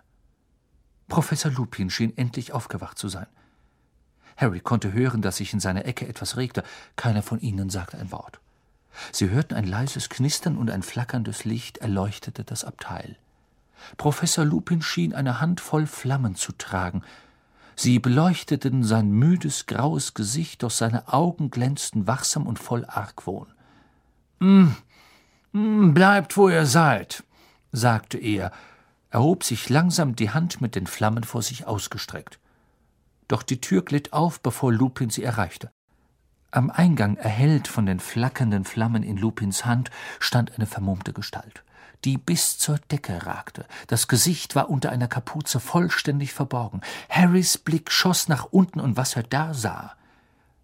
[1.07, 3.25] Professor Lupin schien endlich aufgewacht zu sein.
[4.37, 6.63] Harry konnte hören, dass sich in seiner Ecke etwas regte.
[6.95, 8.39] Keiner von ihnen sagte ein Wort.
[9.11, 13.17] Sie hörten ein leises Knistern und ein flackerndes Licht erleuchtete das Abteil.
[13.97, 17.01] Professor Lupin schien eine Handvoll Flammen zu tragen.
[17.75, 23.47] Sie beleuchteten sein müdes, graues Gesicht, doch seine Augen glänzten wachsam und voll Argwohn.
[24.39, 24.75] hm,
[25.51, 27.23] bleibt, wo ihr seid,
[27.71, 28.51] sagte er,
[29.09, 32.39] erhob sich langsam die Hand mit den Flammen vor sich ausgestreckt.
[33.27, 35.71] Doch die Tür glitt auf, bevor Lupin sie erreichte.
[36.51, 41.63] Am Eingang, erhellt von den flackernden Flammen in Lupins Hand, stand eine vermummte Gestalt,
[42.05, 43.65] die bis zur Decke ragte.
[43.87, 46.81] Das Gesicht war unter einer Kapuze vollständig verborgen.
[47.07, 49.95] Harrys Blick schoss nach unten, und was er da sah,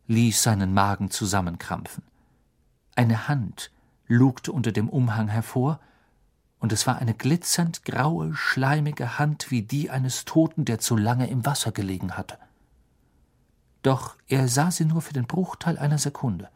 [0.07, 2.03] ließ seinen Magen zusammenkrampfen.
[2.95, 3.69] Eine Hand
[4.07, 5.79] lugte unter dem Umhang hervor,
[6.59, 11.29] und es war eine glitzernd graue, schleimige Hand wie die eines Toten, der zu lange
[11.29, 12.37] im Wasser gelegen hatte
[13.85, 16.49] doch er sah sie nur für den Bruchteil einer Sekunde.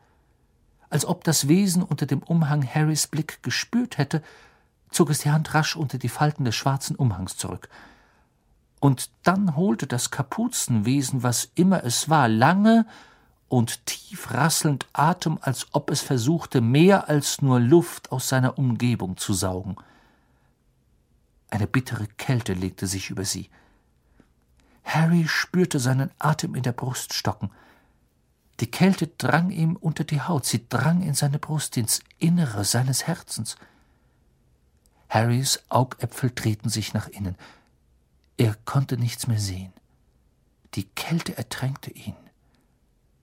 [0.89, 4.23] Als ob das Wesen unter dem Umhang Harrys Blick gespürt hätte,
[4.89, 7.69] zog es die Hand rasch unter die Falten des schwarzen Umhangs zurück.
[8.79, 12.87] Und dann holte das Kapuzenwesen, was immer es war, lange
[13.49, 19.17] und tief rasselnd Atem, als ob es versuchte, mehr als nur Luft aus seiner Umgebung
[19.17, 19.75] zu saugen.
[21.49, 23.49] Eine bittere Kälte legte sich über sie.
[24.83, 27.49] Harry spürte seinen Atem in der Brust stocken.
[28.59, 33.07] Die Kälte drang ihm unter die Haut, sie drang in seine Brust, ins Innere seines
[33.07, 33.55] Herzens.
[35.09, 37.35] Harrys Augäpfel drehten sich nach innen.
[38.37, 39.73] Er konnte nichts mehr sehen.
[40.75, 42.15] Die Kälte ertränkte ihn.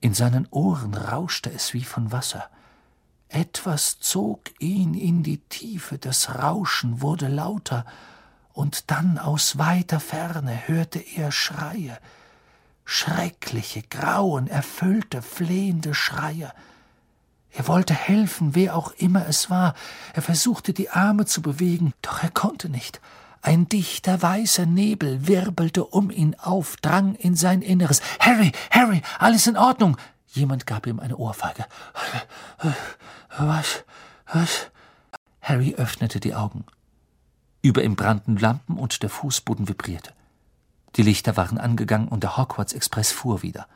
[0.01, 2.49] In seinen Ohren rauschte es wie von Wasser.
[3.29, 7.85] Etwas zog ihn in die Tiefe, das Rauschen wurde lauter,
[8.53, 11.99] und dann aus weiter Ferne hörte er Schreie,
[12.85, 16.53] schreckliche, grauen, erfüllte, flehende Schreie.
[17.51, 19.75] Er wollte helfen, wer auch immer es war.
[20.15, 23.01] Er versuchte die Arme zu bewegen, doch er konnte nicht.
[23.43, 28.01] Ein dichter weißer Nebel wirbelte um ihn auf, drang in sein Inneres.
[28.19, 29.97] Harry, Harry, alles in Ordnung.
[30.29, 31.65] Jemand gab ihm eine Ohrfeige.
[33.39, 33.85] Was,
[34.33, 34.71] was?
[35.41, 36.65] Harry öffnete die Augen.
[37.63, 40.13] Über ihm brannten Lampen und der Fußboden vibrierte.
[40.97, 43.67] Die Lichter waren angegangen und der Hogwarts Express fuhr wieder.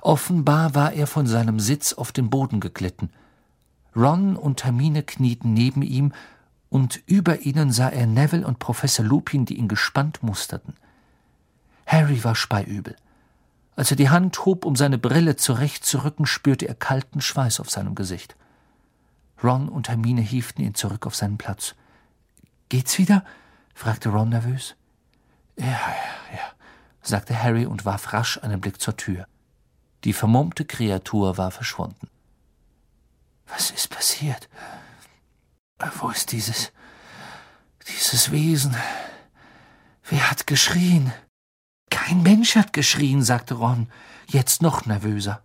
[0.00, 3.10] Offenbar war er von seinem Sitz auf den Boden geglitten.
[3.96, 6.12] Ron und Hermine knieten neben ihm,
[6.70, 10.74] und über ihnen sah er Neville und Professor Lupin, die ihn gespannt musterten.
[11.86, 12.96] Harry war speiübel.
[13.74, 17.94] Als er die Hand hob, um seine Brille zurechtzurücken, spürte er kalten Schweiß auf seinem
[17.94, 18.36] Gesicht.
[19.42, 21.74] Ron und Hermine hieften ihn zurück auf seinen Platz.
[22.68, 23.24] Geht's wieder?
[23.74, 24.76] fragte Ron nervös.
[25.56, 26.52] Ja, ja, ja,
[27.02, 29.26] sagte Harry und warf rasch einen Blick zur Tür.
[30.04, 32.08] Die vermummte Kreatur war verschwunden.
[33.46, 34.48] Was ist passiert?
[35.98, 36.72] Wo ist dieses,
[37.88, 38.76] dieses Wesen?
[40.04, 41.12] Wer hat geschrien?
[41.90, 43.88] Kein Mensch hat geschrien, sagte Ron,
[44.26, 45.42] jetzt noch nervöser.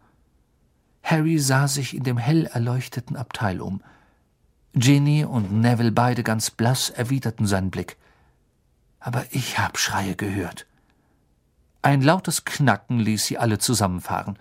[1.03, 3.81] Harry sah sich in dem hell erleuchteten Abteil um.
[4.73, 7.97] Ginny und Neville beide ganz blass erwiderten seinen Blick.
[8.99, 10.65] Aber ich hab Schreie gehört.
[11.81, 14.37] Ein lautes Knacken ließ sie alle zusammenfahren.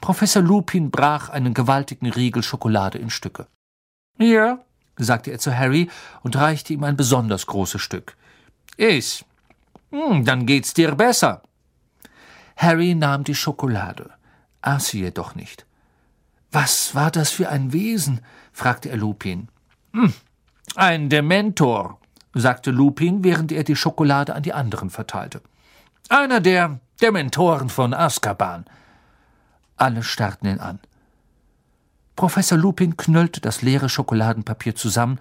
[0.00, 3.46] Professor Lupin brach einen gewaltigen Riegel Schokolade in Stücke.
[4.18, 4.58] Ja,
[4.96, 5.90] sagte er zu Harry
[6.22, 8.16] und reichte ihm ein besonders großes Stück.
[8.76, 9.24] Iss.
[9.90, 11.42] Hm, dann geht's dir besser.
[12.56, 14.10] Harry nahm die Schokolade,
[14.62, 15.66] aß sie jedoch nicht.
[16.52, 18.20] Was war das für ein Wesen?
[18.52, 19.48] fragte er Lupin.
[19.92, 20.12] Hm,
[20.76, 21.98] ein Dementor,
[22.32, 25.42] sagte Lupin, während er die Schokolade an die anderen verteilte.
[26.08, 28.66] Einer der Dementoren von Azkaban.
[29.76, 30.78] Alle starrten ihn an.
[32.16, 35.18] Professor Lupin knüllte das leere Schokoladenpapier zusammen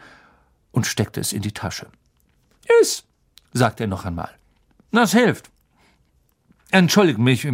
[0.72, 1.88] und steckte es in die Tasche.
[2.82, 3.04] Iss,
[3.52, 4.30] sagte er noch einmal.
[4.92, 5.50] Das hilft.
[6.72, 7.48] Entschuldige mich,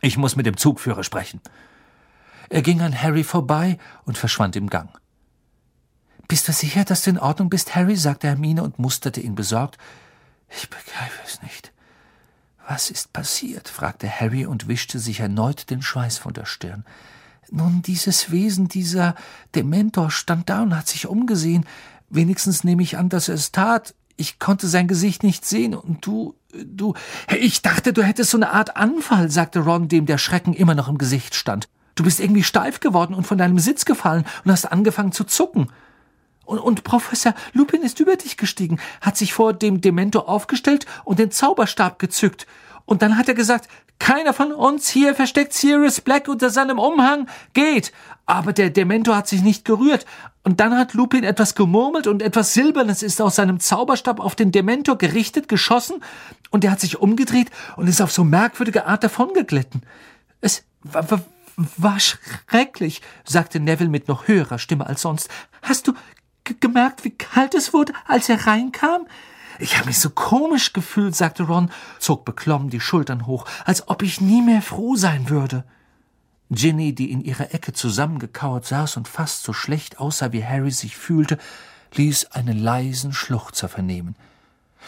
[0.00, 1.40] ich muss mit dem Zugführer sprechen.
[2.48, 4.90] Er ging an Harry vorbei und verschwand im Gang.
[6.28, 7.96] Bist du sicher, dass du in Ordnung bist, Harry?
[7.96, 9.78] sagte Hermine und musterte ihn besorgt.
[10.48, 11.72] Ich begreife es nicht.
[12.68, 13.68] Was ist passiert?
[13.68, 16.84] fragte Harry und wischte sich erneut den Schweiß von der Stirn.
[17.54, 19.14] Nun, dieses Wesen, dieser
[19.54, 21.66] Dementor, stand da und hat sich umgesehen.
[22.08, 23.94] Wenigstens nehme ich an, dass er es tat.
[24.16, 26.34] Ich konnte sein Gesicht nicht sehen, und du,
[26.64, 26.94] du.
[27.38, 30.88] Ich dachte, du hättest so eine Art Anfall, sagte Ron, dem der Schrecken immer noch
[30.88, 31.68] im Gesicht stand.
[31.94, 35.68] Du bist irgendwie steif geworden und von deinem Sitz gefallen und hast angefangen zu zucken.
[36.46, 41.18] Und, und Professor Lupin ist über dich gestiegen, hat sich vor dem Dementor aufgestellt und
[41.18, 42.46] den Zauberstab gezückt.
[42.84, 43.68] Und dann hat er gesagt,
[43.98, 47.28] keiner von uns hier versteckt Sirius Black unter seinem Umhang.
[47.54, 47.92] Geht.
[48.26, 50.06] Aber der Dementor hat sich nicht gerührt.
[50.42, 54.50] Und dann hat Lupin etwas gemurmelt und etwas Silbernes ist aus seinem Zauberstab auf den
[54.50, 56.02] Dementor gerichtet, geschossen.
[56.50, 59.82] Und er hat sich umgedreht und ist auf so merkwürdige Art davongeglitten.
[60.40, 61.22] Es war, war,
[61.76, 65.28] war schrecklich, sagte Neville mit noch höherer Stimme als sonst.
[65.62, 65.92] Hast du
[66.60, 69.06] gemerkt, wie kalt es wurde, als er reinkam?
[69.62, 71.70] Ich habe mich so komisch gefühlt, sagte Ron,
[72.00, 75.62] zog beklommen die Schultern hoch, als ob ich nie mehr froh sein würde.
[76.50, 80.96] Ginny, die in ihrer Ecke zusammengekauert saß und fast so schlecht aussah, wie Harry sich
[80.96, 81.38] fühlte,
[81.94, 84.16] ließ einen leisen Schluchzer vernehmen.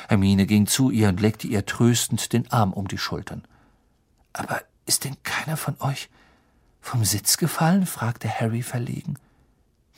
[0.08, 3.44] Hermine ging zu ihr und legte ihr tröstend den Arm um die Schultern.
[4.32, 6.08] Aber ist denn keiner von euch
[6.80, 7.86] vom Sitz gefallen?
[7.86, 9.20] fragte Harry verlegen.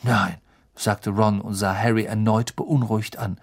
[0.03, 0.37] Nein,
[0.75, 3.41] sagte Ron und sah Harry erneut beunruhigt an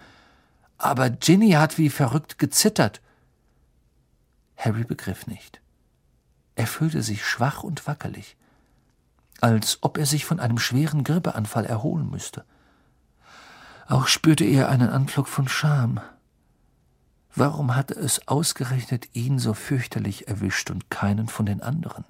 [0.83, 3.01] aber Ginny hat wie verrückt gezittert.
[4.57, 5.61] Harry begriff nicht.
[6.55, 8.35] Er fühlte sich schwach und wackelig,
[9.41, 12.45] als ob er sich von einem schweren Grippeanfall erholen müsste.
[13.87, 16.01] Auch spürte er einen Anflug von Scham.
[17.35, 22.05] Warum hatte es ausgerechnet ihn so fürchterlich erwischt und keinen von den anderen?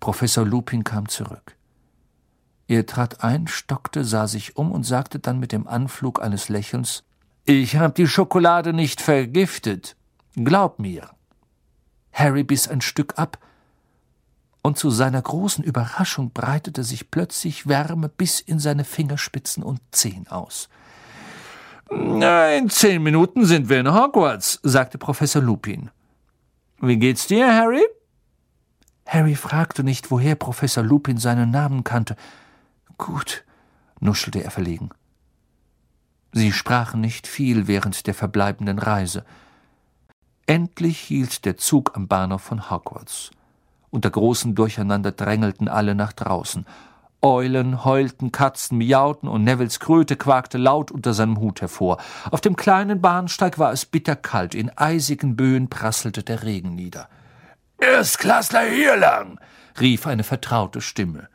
[0.00, 1.56] Professor Lupin kam zurück.
[2.66, 7.04] Er trat ein, stockte, sah sich um und sagte dann mit dem Anflug eines Lächelns
[7.44, 9.96] Ich hab die Schokolade nicht vergiftet.
[10.34, 11.10] Glaub mir.
[12.12, 13.38] Harry biss ein Stück ab,
[14.62, 20.26] und zu seiner großen Überraschung breitete sich plötzlich Wärme bis in seine Fingerspitzen und Zehen
[20.28, 20.70] aus.
[21.90, 25.90] In zehn Minuten sind wir in Hogwarts, sagte Professor Lupin.
[26.80, 27.84] Wie geht's dir, Harry?
[29.06, 32.16] Harry fragte nicht, woher Professor Lupin seinen Namen kannte.
[32.98, 33.44] Gut,
[34.00, 34.90] nuschelte er verlegen.
[36.32, 39.24] Sie sprachen nicht viel während der verbleibenden Reise.
[40.46, 43.30] Endlich hielt der Zug am Bahnhof von Hogwarts.
[43.90, 46.66] Unter großem Durcheinander drängelten alle nach draußen.
[47.22, 51.98] Eulen heulten, Katzen miauten und Nevils Kröte quakte laut unter seinem Hut hervor.
[52.30, 57.08] Auf dem kleinen Bahnsteig war es bitterkalt, in eisigen Böen prasselte der Regen nieder.
[57.78, 59.40] Erstklassler hier lang!
[59.80, 61.28] rief eine vertraute Stimme.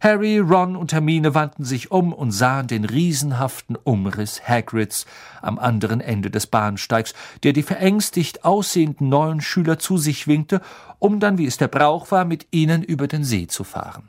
[0.00, 5.04] Harry, Ron und Hermine wandten sich um und sahen den riesenhaften Umriss Hagrids
[5.42, 10.62] am anderen Ende des Bahnsteigs, der die verängstigt aussehenden neuen Schüler zu sich winkte,
[10.98, 14.08] um dann, wie es der Brauch war, mit ihnen über den See zu fahren.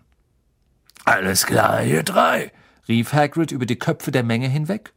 [1.04, 2.54] Alles klar, ihr drei,
[2.88, 4.94] rief Hagrid über die Köpfe der Menge hinweg.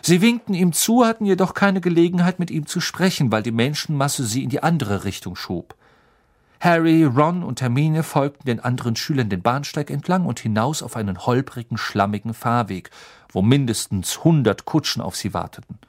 [0.00, 4.24] Sie winkten ihm zu, hatten jedoch keine Gelegenheit, mit ihm zu sprechen, weil die Menschenmasse
[4.24, 5.76] sie in die andere Richtung schob.
[6.62, 11.26] Harry, Ron und Hermine folgten den anderen Schülern den Bahnsteig entlang und hinaus auf einen
[11.26, 12.90] holprigen, schlammigen Fahrweg,
[13.30, 15.80] wo mindestens hundert Kutschen auf sie warteten.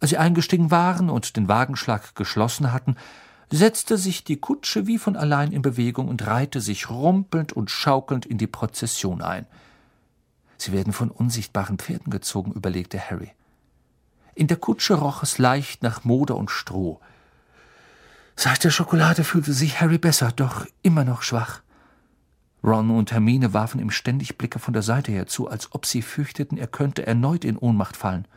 [0.00, 2.96] Als sie eingestiegen waren und den Wagenschlag geschlossen hatten,
[3.48, 8.26] setzte sich die Kutsche wie von allein in Bewegung und reihte sich rumpelnd und schaukelnd
[8.26, 9.46] in die Prozession ein.
[10.58, 13.30] Sie werden von unsichtbaren Pferden gezogen, überlegte Harry.
[14.34, 16.98] In der Kutsche roch es leicht nach Moder und Stroh.
[18.36, 21.62] Seit der Schokolade fühlte sich Harry besser, doch immer noch schwach.
[22.62, 26.02] Ron und Hermine warfen ihm ständig Blicke von der Seite her zu, als ob sie
[26.02, 28.28] fürchteten, er könnte erneut in Ohnmacht fallen.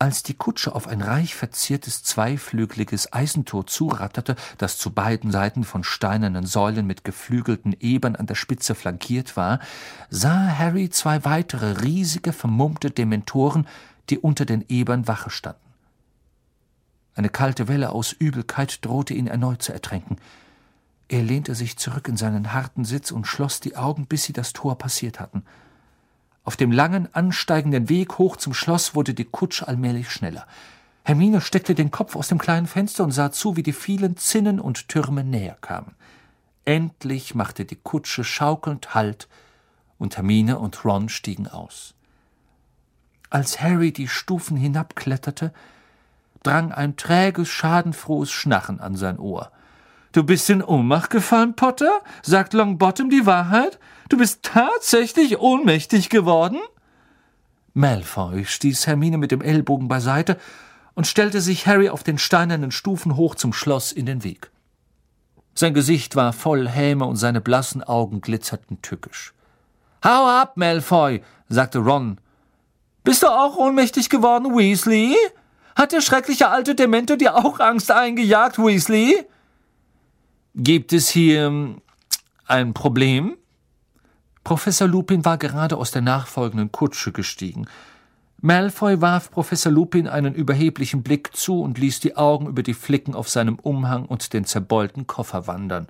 [0.00, 5.82] Als die Kutsche auf ein reich verziertes zweiflügeliges Eisentor zuratterte, das zu beiden Seiten von
[5.82, 9.58] steinernen Säulen mit geflügelten Ebern an der Spitze flankiert war,
[10.08, 13.66] sah Harry zwei weitere riesige, vermummte Dementoren,
[14.10, 15.67] die unter den Ebern Wache standen.
[17.18, 20.18] Eine kalte Welle aus Übelkeit drohte ihn erneut zu ertränken.
[21.08, 24.52] Er lehnte sich zurück in seinen harten Sitz und schloss die Augen, bis sie das
[24.52, 25.42] Tor passiert hatten.
[26.44, 30.46] Auf dem langen, ansteigenden Weg hoch zum Schloss wurde die Kutsche allmählich schneller.
[31.02, 34.60] Hermine steckte den Kopf aus dem kleinen Fenster und sah zu, wie die vielen Zinnen
[34.60, 35.96] und Türme näher kamen.
[36.64, 39.26] Endlich machte die Kutsche schaukelnd Halt,
[39.98, 41.94] und Hermine und Ron stiegen aus.
[43.28, 45.52] Als Harry die Stufen hinabkletterte,
[46.48, 49.50] drang ein träges, schadenfrohes Schnarren an sein Ohr.
[50.12, 52.00] Du bist in Ohnmacht gefallen, Potter?
[52.22, 53.78] Sagt Longbottom die Wahrheit?
[54.08, 56.58] Du bist tatsächlich ohnmächtig geworden?
[57.74, 60.38] Malfoy stieß Hermine mit dem Ellbogen beiseite
[60.94, 64.50] und stellte sich Harry auf den steinernen Stufen hoch zum Schloss in den Weg.
[65.54, 69.34] Sein Gesicht war voll Häme und seine blassen Augen glitzerten tückisch.
[70.02, 72.18] Hau ab, Malfoy, sagte Ron.
[73.04, 75.14] Bist du auch ohnmächtig geworden, Weasley?
[75.78, 79.24] Hat der schreckliche alte Dementor dir auch Angst eingejagt, Weasley?
[80.56, 81.80] Gibt es hier hm,
[82.46, 83.36] ein Problem?
[84.42, 87.68] Professor Lupin war gerade aus der nachfolgenden Kutsche gestiegen.
[88.40, 93.14] Malfoy warf Professor Lupin einen überheblichen Blick zu und ließ die Augen über die Flicken
[93.14, 95.86] auf seinem Umhang und den zerbeulten Koffer wandern.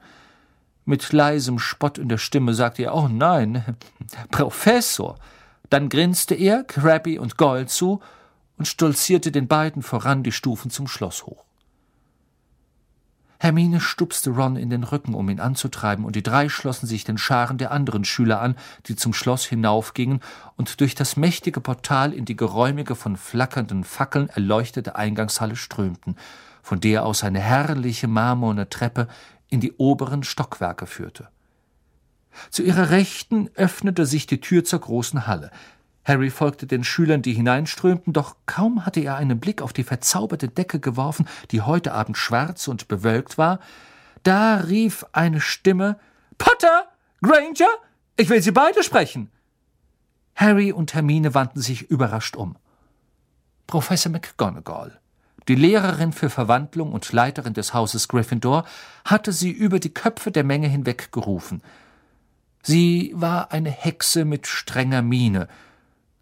[0.85, 3.64] Mit leisem Spott in der Stimme sagte er, oh nein,
[4.31, 5.18] Professor.
[5.70, 8.03] Dann grinste er Krabby und Goyle zu
[8.58, 11.44] und stolzierte den beiden voran die Stufen zum Schloss hoch.
[13.40, 17.18] Hermine stupste Ron in den Rücken, um ihn anzutreiben, und die drei schlossen sich den
[17.18, 20.20] Scharen der anderen Schüler an, die zum Schloss hinaufgingen
[20.56, 26.16] und durch das mächtige Portal in die geräumige, von flackernden Fackeln erleuchtete Eingangshalle strömten,
[26.62, 29.06] von der aus eine herrliche marmorne Treppe
[29.48, 31.28] in die oberen Stockwerke führte.
[32.50, 35.50] Zu ihrer Rechten öffnete sich die Tür zur großen Halle.
[36.08, 40.48] Harry folgte den Schülern, die hineinströmten, doch kaum hatte er einen Blick auf die verzauberte
[40.48, 43.60] Decke geworfen, die heute Abend schwarz und bewölkt war,
[44.22, 45.98] da rief eine Stimme
[46.38, 46.88] Potter.
[47.20, 47.68] Granger.
[48.16, 49.30] Ich will Sie beide sprechen.
[50.34, 52.56] Harry und Hermine wandten sich überrascht um.
[53.66, 54.98] Professor McGonagall,
[55.48, 58.64] die Lehrerin für Verwandlung und Leiterin des Hauses Gryffindor,
[59.04, 61.60] hatte sie über die Köpfe der Menge hinweg gerufen.
[62.62, 65.48] Sie war eine Hexe mit strenger Miene,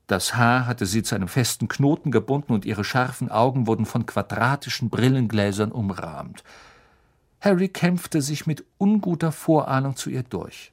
[0.07, 4.07] das Haar hatte sie zu einem festen Knoten gebunden und ihre scharfen Augen wurden von
[4.07, 6.45] quadratischen Brillengläsern umrahmt.
[7.41, 10.73] Harry kämpfte sich mit unguter Vorahnung zu ihr durch.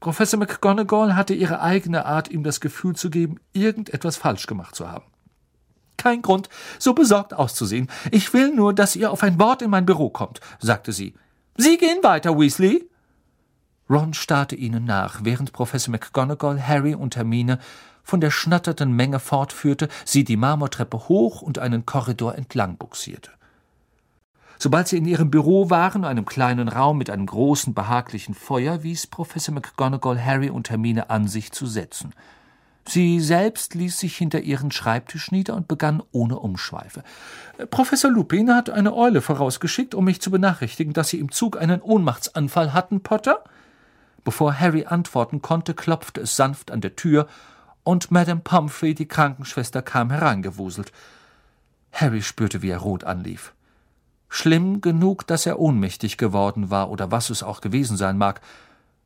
[0.00, 4.90] Professor McGonagall hatte ihre eigene Art, ihm das Gefühl zu geben, irgendetwas falsch gemacht zu
[4.90, 5.04] haben.
[5.96, 6.48] Kein Grund,
[6.78, 7.88] so besorgt auszusehen.
[8.10, 11.14] Ich will nur, dass ihr auf ein Wort in mein Büro kommt, sagte sie.
[11.56, 12.88] Sie gehen weiter, Weasley.
[13.88, 17.58] Ron starrte ihnen nach, während Professor McGonagall, Harry und Hermine
[18.02, 23.30] von der schnatternden Menge fortführte, sie die Marmortreppe hoch und einen Korridor entlang buxierte.
[24.58, 29.08] Sobald sie in ihrem Büro waren, einem kleinen Raum mit einem großen, behaglichen Feuer, wies
[29.08, 32.14] Professor McGonagall Harry und Hermine an, sich zu setzen.
[32.86, 37.02] Sie selbst ließ sich hinter ihren Schreibtisch nieder und begann ohne Umschweife.
[37.70, 41.80] Professor Lupin hat eine Eule vorausgeschickt, um mich zu benachrichtigen, dass Sie im Zug einen
[41.80, 43.42] Ohnmachtsanfall hatten, Potter?
[44.24, 47.26] Bevor Harry antworten konnte, klopfte es sanft an der Tür
[47.84, 50.92] und Madame Pumphrey, die Krankenschwester, kam hereingewuselt.
[51.92, 53.52] Harry spürte, wie er rot anlief.
[54.28, 58.40] Schlimm genug, dass er ohnmächtig geworden war oder was es auch gewesen sein mag.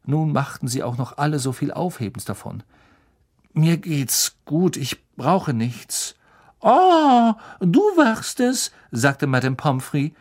[0.05, 2.63] Nun machten sie auch noch alle so viel Aufhebens davon.
[3.53, 6.15] Mir geht's gut, ich brauche nichts.
[6.61, 10.15] Oh, du warst es, sagte Madame Pomfrey.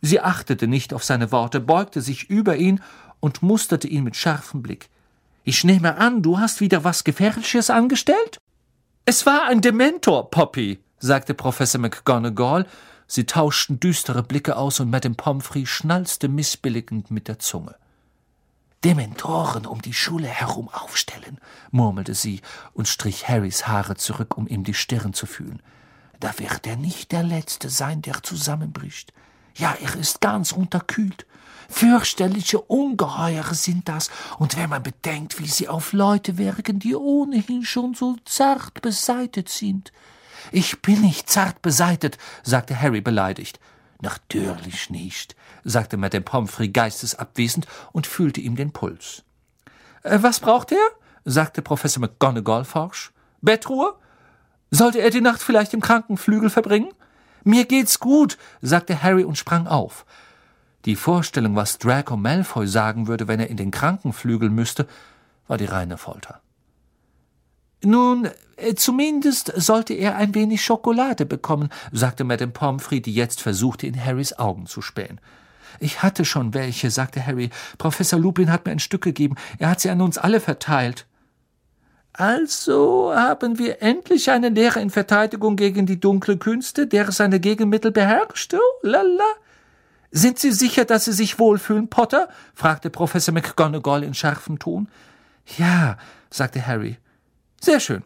[0.00, 2.80] Sie achtete nicht auf seine Worte, beugte sich über ihn
[3.20, 4.90] und musterte ihn mit scharfem Blick.
[5.48, 8.36] Ich nehme an, du hast wieder was Gefährliches angestellt?
[9.06, 12.66] Es war ein Dementor, Poppy, sagte Professor McGonagall.
[13.06, 17.76] Sie tauschten düstere Blicke aus und Madame Pomfrey schnalzte missbilligend mit der Zunge.
[18.84, 21.38] Dementoren um die Schule herum aufstellen,
[21.70, 22.42] murmelte sie
[22.74, 25.62] und strich Harrys Haare zurück, um ihm die Stirn zu fühlen.
[26.20, 29.14] Da wird er nicht der Letzte sein, der zusammenbricht.
[29.54, 31.24] Ja, er ist ganz unterkühlt.
[31.68, 37.64] Fürchterliche Ungeheure sind das, und wenn man bedenkt, wie sie auf Leute wirken, die ohnehin
[37.64, 39.92] schon so zart beseitet sind.
[40.50, 43.60] Ich bin nicht zart beseitet, sagte Harry beleidigt.
[44.00, 49.24] Natürlich nicht, sagte Madame Pomfrey geistesabwesend und fühlte ihm den Puls.
[50.04, 50.90] Äh, was braucht er?
[51.24, 53.12] sagte Professor McGonagall forsch.
[53.42, 53.94] Bettruhe?
[54.70, 56.92] Sollte er die Nacht vielleicht im Krankenflügel verbringen?
[57.44, 60.06] Mir geht's gut, sagte Harry und sprang auf.
[60.84, 64.86] Die Vorstellung, was Draco Malfoy sagen würde, wenn er in den Krankenflügel müsste,
[65.46, 66.40] war die reine Folter.
[67.82, 73.86] Nun, äh, zumindest sollte er ein wenig Schokolade bekommen, sagte Madame Pomfrey, die jetzt versuchte,
[73.86, 75.20] in Harrys Augen zu spähen.
[75.80, 77.50] Ich hatte schon welche, sagte Harry.
[77.76, 79.36] Professor Lupin hat mir ein Stück gegeben.
[79.58, 81.06] Er hat sie an uns alle verteilt.
[82.12, 87.92] Also haben wir endlich einen Lehrer in Verteidigung gegen die dunkle Künste, der seine Gegenmittel
[87.92, 88.54] beherrscht.
[88.54, 89.24] Oh, lala.
[90.10, 92.28] Sind Sie sicher, dass Sie sich wohlfühlen, Potter?
[92.54, 94.88] fragte Professor McGonagall in scharfem Ton.
[95.58, 95.98] Ja,
[96.30, 96.98] sagte Harry.
[97.60, 98.02] Sehr schön.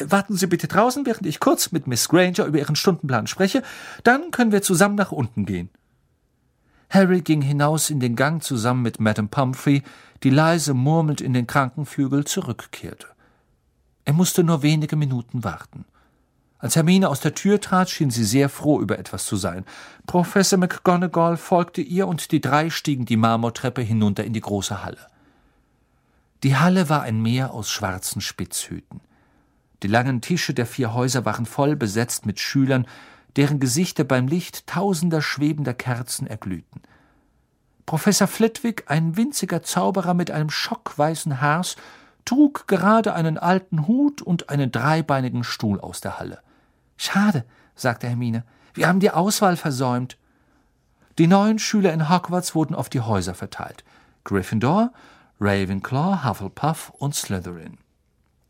[0.00, 3.62] Warten Sie bitte draußen, während ich kurz mit Miss Granger über Ihren Stundenplan spreche,
[4.04, 5.70] dann können wir zusammen nach unten gehen.
[6.90, 9.82] Harry ging hinaus in den Gang zusammen mit Madame Pumphrey,
[10.22, 13.06] die leise murmelnd in den Krankenflügel zurückkehrte.
[14.04, 15.84] Er musste nur wenige Minuten warten.
[16.60, 19.64] Als Hermine aus der Tür trat, schien sie sehr froh, über etwas zu sein.
[20.06, 25.06] Professor McGonagall folgte ihr und die drei stiegen die Marmortreppe hinunter in die große Halle.
[26.42, 29.00] Die Halle war ein Meer aus schwarzen Spitzhüten.
[29.84, 32.86] Die langen Tische der vier Häuser waren voll besetzt mit Schülern,
[33.36, 36.82] deren Gesichter beim Licht tausender schwebender Kerzen erglühten.
[37.86, 41.76] Professor Flitwick, ein winziger Zauberer mit einem schockweißen Haars,
[42.24, 46.40] trug gerade einen alten Hut und einen dreibeinigen Stuhl aus der Halle.
[46.98, 47.44] Schade,
[47.74, 48.44] sagte Hermine,
[48.74, 50.18] wir haben die Auswahl versäumt.
[51.16, 53.84] Die neuen Schüler in Hogwarts wurden auf die Häuser verteilt.
[54.24, 54.92] Gryffindor,
[55.40, 57.78] Ravenclaw, Hufflepuff und Slytherin.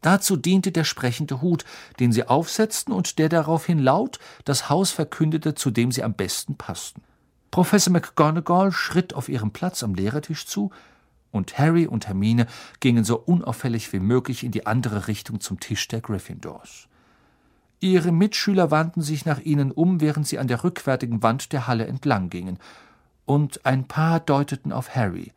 [0.01, 1.65] Dazu diente der sprechende Hut,
[2.01, 6.57] den sie aufsetzten und der daraufhin laut das Haus verkündete, zu dem sie am besten
[6.57, 7.03] passten.
[7.51, 10.71] Professor McGonagall schritt auf ihrem Platz am Lehrertisch zu,
[11.31, 12.47] und Harry und Hermine
[12.81, 16.89] gingen so unauffällig wie möglich in die andere Richtung zum Tisch der Gryffindors.
[17.81, 21.87] Ihre Mitschüler wandten sich nach ihnen um, während sie an der rückwärtigen Wand der Halle
[21.87, 22.59] entlang gingen,
[23.25, 25.33] und ein paar deuteten auf Harry.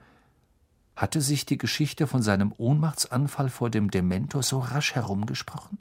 [0.96, 5.78] Hatte sich die Geschichte von seinem Ohnmachtsanfall vor dem Dementor so rasch herumgesprochen?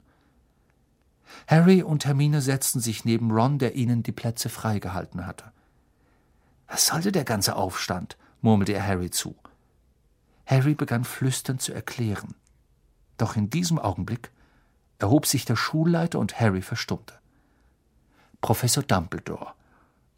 [1.47, 5.45] Harry und Hermine setzten sich neben Ron, der ihnen die Plätze freigehalten hatte.
[6.67, 8.17] Was sollte der ganze Aufstand?
[8.41, 9.35] murmelte er Harry zu.
[10.45, 12.35] Harry begann flüsternd zu erklären.
[13.17, 14.31] Doch in diesem Augenblick
[15.01, 17.15] erhob sich der Schulleiter und Harry verstummte.
[18.39, 19.53] Professor Dumbledore,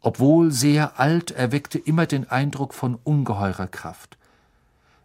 [0.00, 4.18] obwohl sehr alt, erweckte immer den Eindruck von ungeheurer Kraft.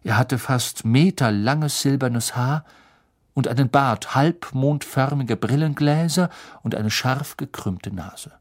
[0.04, 2.64] Er hatte fast meterlanges silbernes Haar
[3.34, 6.30] und einen Bart, halbmondförmige Brillengläser
[6.62, 8.32] und eine scharf gekrümmte Nase.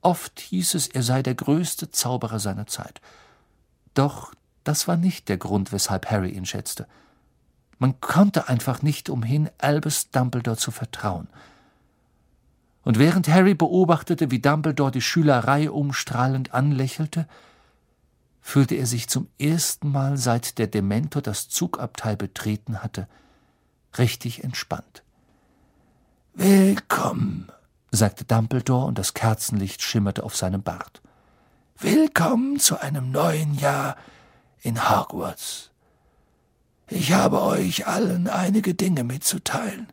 [0.00, 3.00] Oft hieß es, er sei der größte Zauberer seiner Zeit.
[3.94, 4.32] Doch
[4.64, 6.86] das war nicht der Grund, weshalb Harry ihn schätzte.
[7.82, 11.26] Man konnte einfach nicht umhin, Albus Dumbledore zu vertrauen.
[12.84, 17.26] Und während Harry beobachtete, wie Dumbledore die Schülerei umstrahlend anlächelte,
[18.40, 23.08] fühlte er sich zum ersten Mal, seit der Dementor das Zugabteil betreten hatte,
[23.98, 25.02] richtig entspannt.
[26.34, 27.50] Willkommen,
[27.90, 31.02] sagte Dumbledore, und das Kerzenlicht schimmerte auf seinem Bart.
[31.78, 33.96] Willkommen zu einem neuen Jahr
[34.60, 35.71] in Hogwarts.
[36.94, 39.88] Ich habe euch allen einige Dinge mitzuteilen.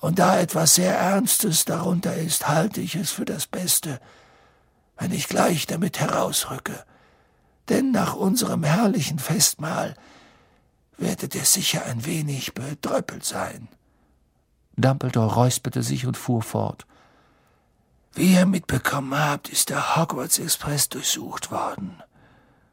[0.00, 4.00] Und da etwas sehr Ernstes darunter ist, halte ich es für das Beste,
[4.98, 6.84] wenn ich gleich damit herausrücke.
[7.68, 9.94] Denn nach unserem herrlichen Festmahl
[10.98, 13.68] werdet ihr sicher ein wenig bedröppelt sein.
[14.76, 16.84] Dumbledore räusperte sich und fuhr fort.
[18.12, 22.02] Wie ihr mitbekommen habt, ist der Hogwarts Express durchsucht worden.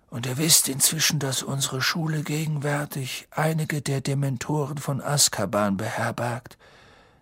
[0.10, 6.58] Und ihr wisst inzwischen, dass unsere Schule gegenwärtig einige der Dementoren von Azkaban beherbergt,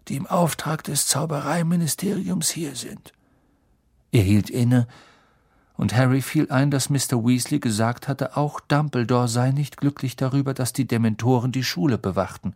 [0.08, 3.12] die im Auftrag des Zaubereiministeriums hier sind.
[4.12, 4.88] Er hielt inne,
[5.78, 7.24] und Harry fiel ein, dass Mr.
[7.24, 12.56] Weasley gesagt hatte, auch Dumbledore sei nicht glücklich darüber, dass die Dementoren die Schule bewachten.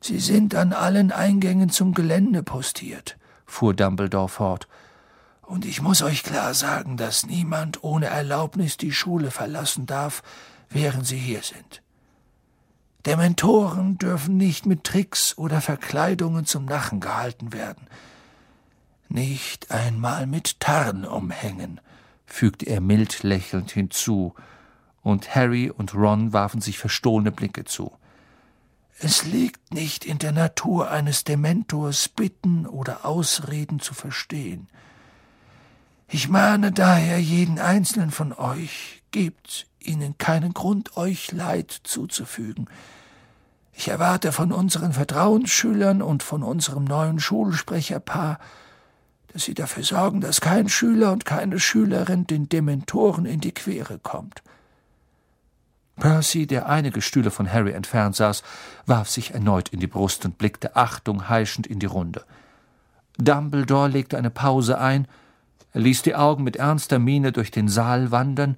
[0.00, 4.68] Sie sind an allen Eingängen zum Gelände postiert, fuhr Dumbledore fort,
[5.48, 10.22] und ich muss euch klar sagen, dass niemand ohne Erlaubnis die Schule verlassen darf,
[10.68, 11.82] während sie hier sind.
[13.06, 17.86] Dementoren dürfen nicht mit Tricks oder Verkleidungen zum Nachen gehalten werden.
[19.08, 21.80] Nicht einmal mit Tarn umhängen,
[22.26, 24.34] fügte er mild lächelnd hinzu,
[25.02, 27.96] und Harry und Ron warfen sich verstohlene Blicke zu.
[28.98, 34.68] Es liegt nicht in der Natur eines Dementors, Bitten oder Ausreden zu verstehen.
[36.10, 42.66] Ich mahne daher jeden einzelnen von euch, gebt ihnen keinen Grund, euch Leid zuzufügen.
[43.74, 48.38] Ich erwarte von unseren Vertrauensschülern und von unserem neuen Schulsprecherpaar,
[49.28, 53.98] dass sie dafür sorgen, dass kein Schüler und keine Schülerin den Dementoren in die Quere
[53.98, 54.42] kommt.
[55.96, 58.42] Percy, der einige Stühle von Harry entfernt saß,
[58.86, 62.24] warf sich erneut in die Brust und blickte Achtung heischend in die Runde.
[63.18, 65.06] Dumbledore legte eine Pause ein,
[65.72, 68.56] er ließ die Augen mit ernster Miene durch den Saal wandern,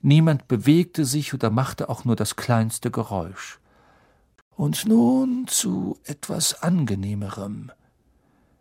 [0.00, 3.58] niemand bewegte sich oder machte auch nur das kleinste Geräusch.
[4.56, 7.70] Und nun zu etwas angenehmerem.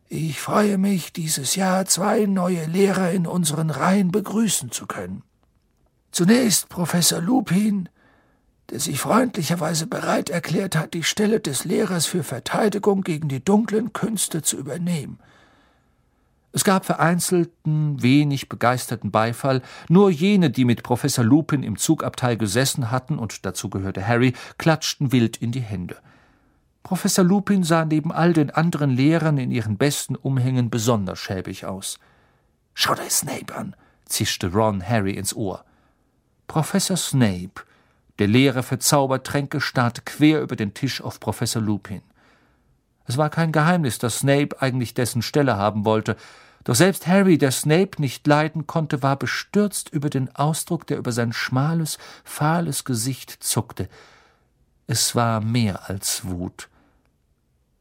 [0.09, 5.23] Ich freue mich, dieses Jahr zwei neue Lehrer in unseren Reihen begrüßen zu können.
[6.11, 7.89] Zunächst Professor Lupin,
[8.69, 13.91] der sich freundlicherweise bereit erklärt hat, die Stelle des Lehrers für Verteidigung gegen die dunklen
[13.91, 15.19] Künste zu übernehmen.
[16.53, 22.89] Es gab vereinzelten, wenig begeisterten Beifall, nur jene, die mit Professor Lupin im Zugabteil gesessen
[22.89, 25.97] hatten, und dazu gehörte Harry, klatschten wild in die Hände.
[26.83, 31.99] Professor Lupin sah neben all den anderen Lehrern in ihren besten Umhängen besonders schäbig aus.
[32.73, 33.75] Schau dir Snape an,
[34.05, 35.65] zischte Ron Harry ins Ohr.
[36.47, 37.63] Professor Snape,
[38.19, 42.01] der Lehrer für Zaubertränke, starrte quer über den Tisch auf Professor Lupin.
[43.07, 46.15] Es war kein Geheimnis, dass Snape eigentlich dessen Stelle haben wollte,
[46.67, 51.13] doch selbst Harry, der Snape nicht leiden konnte, war bestürzt über den Ausdruck, der über
[51.13, 53.87] sein schmales, fahles Gesicht zuckte.
[54.85, 56.67] Es war mehr als Wut.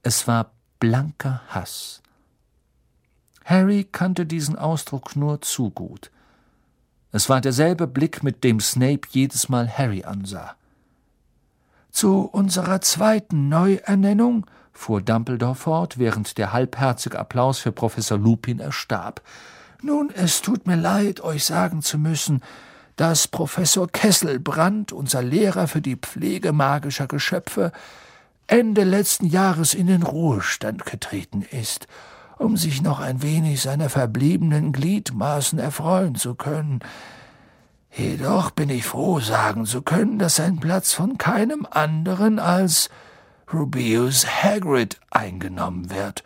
[0.05, 2.01] Es war blanker Hass.
[3.45, 6.13] Harry kannte diesen Ausdruck nur zu gut.
[7.11, 10.55] Es war derselbe Blick, mit dem Snape jedes Mal Harry ansah.
[11.91, 14.47] Zu unserer zweiten Neuernennung
[14.77, 19.23] fuhr Dumbledore fort, während der halbherzige Applaus für Professor Lupin erstarb.
[19.83, 22.43] Nun, es tut mir leid, euch sagen zu müssen,
[22.97, 27.73] dass Professor Kesselbrand, unser Lehrer für die Pflege magischer Geschöpfe,
[28.47, 31.89] Ende letzten Jahres in den Ruhestand getreten ist,
[32.39, 36.81] um sich noch ein wenig seiner verbliebenen Gliedmaßen erfreuen zu können.
[37.91, 42.89] Jedoch bin ich froh, sagen zu können, dass sein Platz von keinem anderen als
[43.53, 46.25] Rubeus Hagrid eingenommen wird,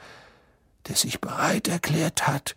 [0.88, 2.54] der sich bereit erklärt hat,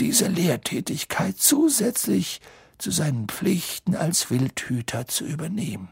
[0.00, 2.40] diese Lehrtätigkeit zusätzlich
[2.78, 5.88] zu seinen Pflichten als Wildhüter zu übernehmen.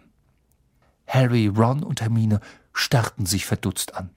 [1.07, 2.41] Harry, Ron und Hermine
[2.73, 4.11] starrten sich verdutzt an.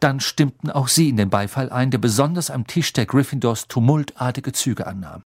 [0.00, 4.52] Dann stimmten auch sie in den Beifall ein, der besonders am Tisch der Gryffindors tumultartige
[4.52, 5.22] Züge annahm.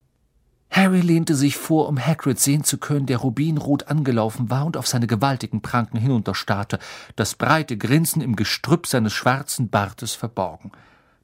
[0.72, 4.88] Harry lehnte sich vor, um Hagrid sehen zu können, der rubinrot angelaufen war und auf
[4.88, 6.80] seine gewaltigen Pranken hinunterstarrte,
[7.18, 10.72] das breite Grinsen im Gestrüpp seines schwarzen Bartes verborgen.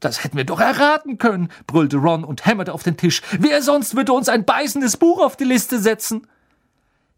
[0.02, 3.22] Das hätten wir doch erraten können, brüllte Ron und hämmerte auf den Tisch.
[3.40, 6.28] Wer sonst würde uns ein beißendes Buch auf die Liste setzen?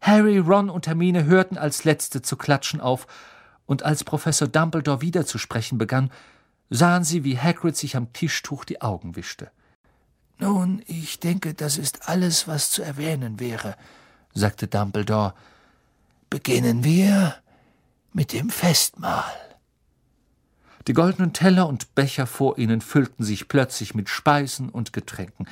[0.00, 3.06] Harry, Ron und Hermine hörten als Letzte zu klatschen auf,
[3.66, 6.10] und als Professor Dumbledore wieder zu sprechen begann,
[6.70, 9.50] sahen sie, wie Hagrid sich am Tischtuch die Augen wischte.
[10.40, 13.76] Nun, ich denke, das ist alles, was zu erwähnen wäre,
[14.32, 15.34] sagte Dumbledore.
[16.30, 17.34] Beginnen wir
[18.14, 19.34] mit dem Festmahl.
[20.86, 25.46] Die goldenen Teller und Becher vor ihnen füllten sich plötzlich mit Speisen und Getränken.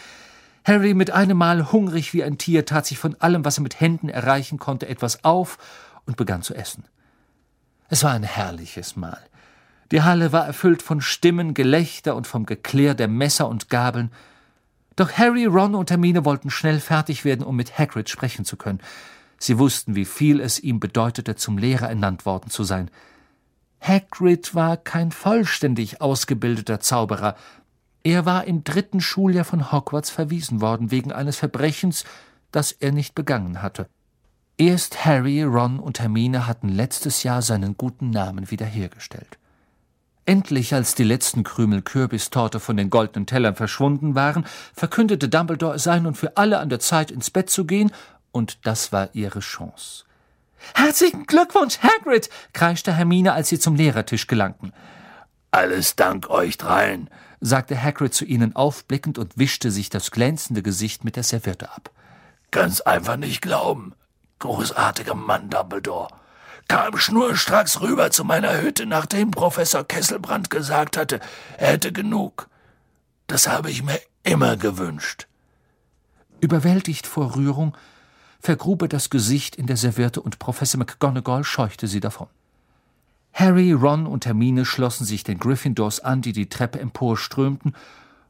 [0.65, 3.81] Harry, mit einem Mal hungrig wie ein Tier, tat sich von allem, was er mit
[3.81, 5.59] Händen erreichen konnte, etwas auf
[6.07, 6.85] und begann zu essen.
[7.91, 9.21] Es war ein herrliches Mahl.
[9.93, 14.11] Die Halle war erfüllt von Stimmen, Gelächter und vom Geklirr der Messer und Gabeln,
[14.99, 18.81] doch Harry, Ron und Hermine wollten schnell fertig werden, um mit Hagrid sprechen zu können.
[19.39, 22.91] Sie wussten, wie viel es ihm bedeutete, zum Lehrer ernannt worden zu sein.
[23.81, 27.37] Hagrid war kein vollständig ausgebildeter Zauberer.
[28.03, 32.05] Er war im dritten Schuljahr von Hogwarts verwiesen worden wegen eines Verbrechens,
[32.51, 33.89] das er nicht begangen hatte.
[34.57, 39.39] Erst Harry, Ron und Hermine hatten letztes Jahr seinen guten Namen wiederhergestellt.
[40.29, 45.85] Endlich, als die letzten Krümel Kürbistorte von den goldenen Tellern verschwunden waren, verkündete Dumbledore, es
[45.85, 47.91] sei nun für alle an der Zeit, ins Bett zu gehen,
[48.31, 50.05] und das war ihre Chance.
[50.75, 52.29] Herzlichen Glückwunsch, Hagrid!
[52.53, 54.75] kreischte Hermine, als sie zum Lehrertisch gelangten.
[55.51, 57.09] Alles dank euch dreien,
[57.41, 61.91] sagte Hagrid zu ihnen aufblickend und wischte sich das glänzende Gesicht mit der Serviette ab.
[62.51, 63.95] Ganz einfach nicht glauben.
[64.41, 66.18] Großartiger Mann, Dumbledore
[66.69, 71.21] kam schnurstracks rüber zu meiner Hütte, nachdem Professor Kesselbrand gesagt hatte,
[71.57, 72.49] er hätte genug.
[73.27, 75.27] Das habe ich mir immer gewünscht.
[76.41, 77.77] Überwältigt vor Rührung
[78.41, 82.29] vergrub er das Gesicht in der Serviette und Professor McGonagall scheuchte sie davon.
[83.33, 87.75] Harry, Ron und Hermine schlossen sich den Gryffindors an, die die Treppe emporströmten,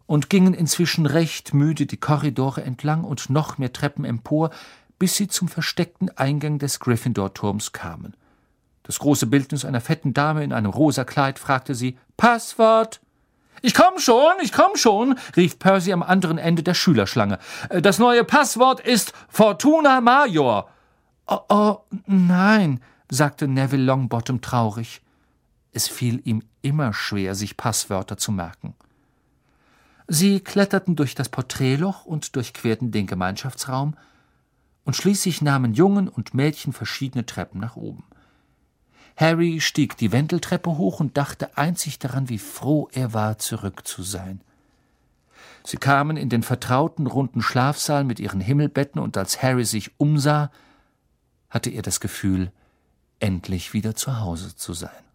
[0.07, 4.51] und gingen inzwischen recht müde die Korridore entlang und noch mehr Treppen empor,
[4.99, 8.15] bis sie zum versteckten Eingang des Gryffindor-Turms kamen.
[8.89, 13.03] Das große Bildnis einer fetten Dame in einem rosa Kleid fragte sie Passwort.
[13.61, 17.39] Ich komm schon, ich komm schon, rief Percy am anderen Ende der Schülerschlange.
[17.69, 20.71] Äh, das neue Passwort ist Fortuna Major.
[21.27, 22.81] Oh, oh nein,
[23.11, 25.03] sagte Neville Longbottom traurig.
[25.73, 28.75] Es fiel ihm immer schwer, sich Passwörter zu merken.
[30.07, 33.99] Sie kletterten durch das Porträtloch und durchquerten den Gemeinschaftsraum,
[34.85, 38.05] und schließlich nahmen Jungen und Mädchen verschiedene Treppen nach oben.
[39.19, 44.05] Harry stieg die Wendeltreppe hoch und dachte einzig daran, wie froh er war, zurück zu
[44.05, 44.41] sein.
[45.65, 50.53] Sie kamen in den vertrauten runden Schlafsaal mit ihren Himmelbetten, und als Harry sich umsah,
[51.51, 52.53] hatte er das Gefühl,
[53.19, 55.08] endlich wieder zu Hause zu sein.